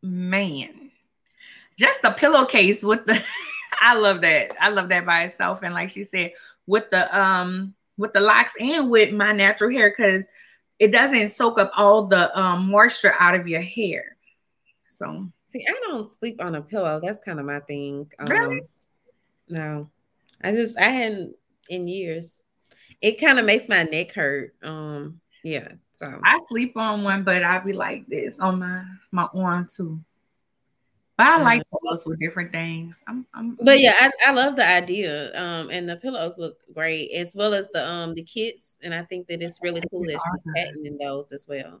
[0.04, 0.90] man
[1.78, 3.22] just the pillowcase with the
[3.80, 6.32] i love that i love that by itself and like she said
[6.66, 10.24] with the um with the locks and with my natural hair because
[10.80, 14.16] it doesn't soak up all the um moisture out of your hair
[14.88, 16.98] so See, I don't sleep on a pillow.
[17.02, 18.10] That's kind of my thing.
[18.18, 18.62] Um, Really?
[19.48, 19.90] No,
[20.42, 21.36] I just I hadn't
[21.68, 22.38] in years.
[23.00, 24.54] It kind of makes my neck hurt.
[24.62, 25.68] Um, yeah.
[25.92, 30.00] So i sleep on one but i be like this on my my arm too
[31.16, 34.66] but i like pillows with different things i'm, I'm but yeah, I, I love the
[34.66, 35.36] idea.
[35.40, 38.78] Um, and the pillows look great as well as the um the kits.
[38.82, 40.52] And I think that it's really cool that she's Awesome.
[40.56, 41.80] patenting those as well.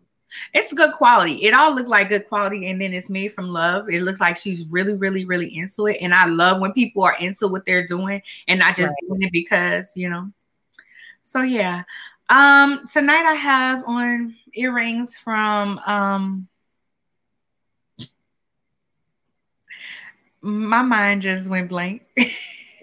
[0.54, 1.44] It's good quality.
[1.44, 3.88] It all looked like good quality, and then it's made from love.
[3.88, 5.98] It looks like she's really, really, really into it.
[6.00, 9.08] And I love when people are into what they're doing and not just Right.
[9.08, 10.30] doing it because, you know.
[11.22, 11.82] So yeah.
[12.28, 16.48] Um, tonight I have on earrings from um
[20.40, 22.02] my mind just went blank.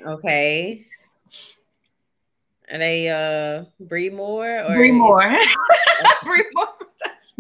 [0.06, 0.86] Okay.
[2.72, 5.38] Are they uh Bree Moore or Bree Moore.
[6.24, 6.68] Bree Moore.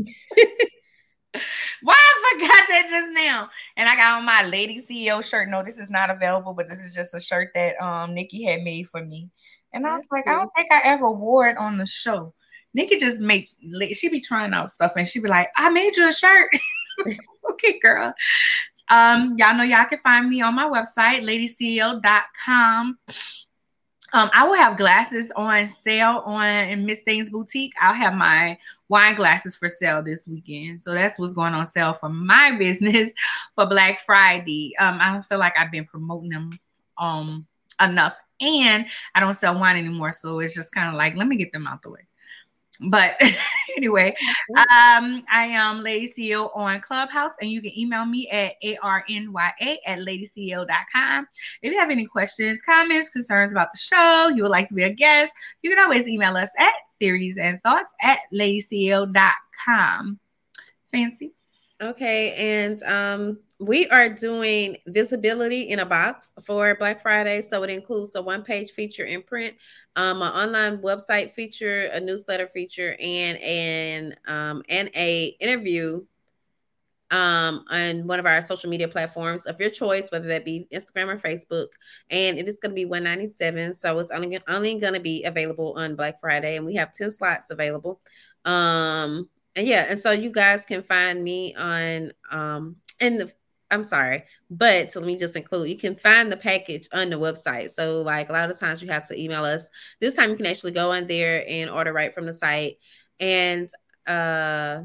[1.81, 3.49] Why I forgot that just now.
[3.77, 5.49] And I got on my LadiCEO shirt.
[5.49, 8.61] No, this is not available, but this is just a shirt that um Nikki had
[8.61, 9.29] made for me.
[9.73, 12.33] And I was That's like, I don't think I ever wore it on the show.
[12.73, 13.49] Nikki just make
[13.93, 16.49] she be trying out stuff and she be like, I made you a shirt.
[17.51, 18.13] okay, girl.
[18.89, 22.97] Um, y'all know y'all can find me on my website, ladiceo.com.
[24.13, 27.73] Um, I will have glasses on sale on Miss Things Boutique.
[27.81, 28.57] I'll have my
[28.87, 30.81] wine glasses for sale this weekend.
[30.81, 33.13] So that's what's going on sale for my business
[33.55, 34.73] for Black Friday.
[34.79, 36.51] Um, I feel like I've been promoting them
[36.97, 37.47] um
[37.81, 38.19] enough.
[38.41, 38.85] And
[39.15, 40.11] I don't sell wine anymore.
[40.11, 42.08] So it's just kind of like, let me get them out the way.
[42.79, 43.17] But
[43.77, 44.15] anyway,
[44.55, 49.27] um, I am LadiCEO on Clubhouse, and you can email me at arnya
[49.85, 51.27] at ladiceo.com.
[51.61, 54.83] If you have any questions, comments, concerns about the show, you would like to be
[54.83, 60.19] a guest, you can always email us at theories and thoughts at ladiceo.com.
[60.91, 61.33] Fancy.
[61.81, 62.33] Okay,
[62.65, 67.41] and um we are doing visibility in a box for Black Friday.
[67.41, 69.55] So it includes a one page feature in print,
[69.97, 76.05] um, an online website feature, a newsletter feature, and an um, and a interview
[77.11, 81.07] um, on one of our social media platforms of your choice, whether that be Instagram
[81.07, 81.67] or Facebook.
[82.09, 85.73] And it is going to be 197 So it's only, only going to be available
[85.75, 86.55] on Black Friday.
[86.55, 87.99] And we have 10 slots available.
[88.45, 93.33] Um, and yeah, and so you guys can find me on um and the
[93.71, 97.17] I'm sorry, but so let me just include you can find the package on the
[97.17, 97.71] website.
[97.71, 99.69] So, like a lot of times, you have to email us.
[99.99, 102.77] This time, you can actually go on there and order right from the site.
[103.19, 103.69] And
[104.07, 104.81] uh,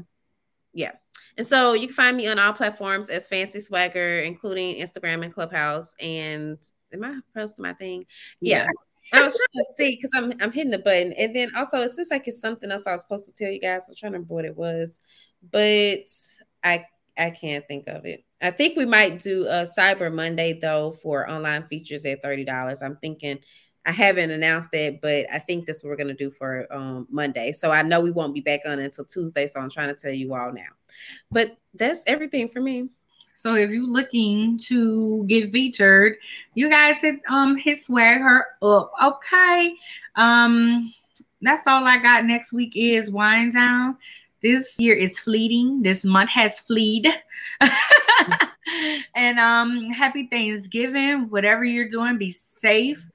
[0.73, 0.91] yeah,
[1.37, 5.33] and so you can find me on all platforms as Fancy SwagHer, including Instagram and
[5.33, 5.93] Clubhouse.
[5.99, 6.57] And
[6.93, 8.05] am I pressed my thing?
[8.39, 8.67] Yeah.
[9.13, 9.19] yeah.
[9.19, 11.91] I was trying to see because I'm I'm hitting the button, and then also it
[11.91, 13.87] seems like it's something else I was supposed to tell you guys.
[13.87, 14.99] I'm trying to remember what it was,
[15.51, 16.05] but
[16.63, 16.85] I
[17.17, 18.24] I can't think of it.
[18.41, 22.81] I think we might do a Cyber Monday though for online features at thirty dollars.
[22.81, 23.39] I'm thinking.
[23.87, 27.51] I haven't announced that, but I think that's what we're gonna do for um, Monday.
[27.51, 29.45] So I know we won't be back on until Tuesday.
[29.45, 30.69] So I'm trying to tell you all now.
[31.29, 32.89] But that's everything for me.
[33.35, 36.15] So if you're looking to get featured,
[36.55, 38.91] you guys hit um hit SwagHer up.
[39.03, 39.75] Okay.
[40.15, 40.93] Um
[41.41, 43.97] that's all I got next week is wind down.
[44.45, 45.81] This year is fleeting.
[45.81, 47.07] This month has fleed.
[49.15, 51.31] and um, happy Thanksgiving.
[51.31, 53.09] Whatever you're doing, be safe.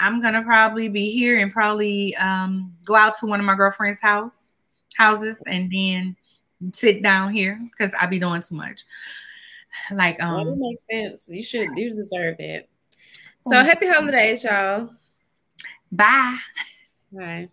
[0.00, 4.00] I'm gonna probably be here and probably um, go out to one of my girlfriend's
[4.00, 4.56] house
[4.96, 6.16] houses and then
[6.72, 8.84] sit down here because I'll be doing too much.
[9.92, 11.28] Like um, well, that makes sense.
[11.28, 12.68] You should you deserve it.
[13.46, 14.90] So happy holidays, y'all.
[15.92, 16.38] Bye.
[17.12, 17.50] Bye.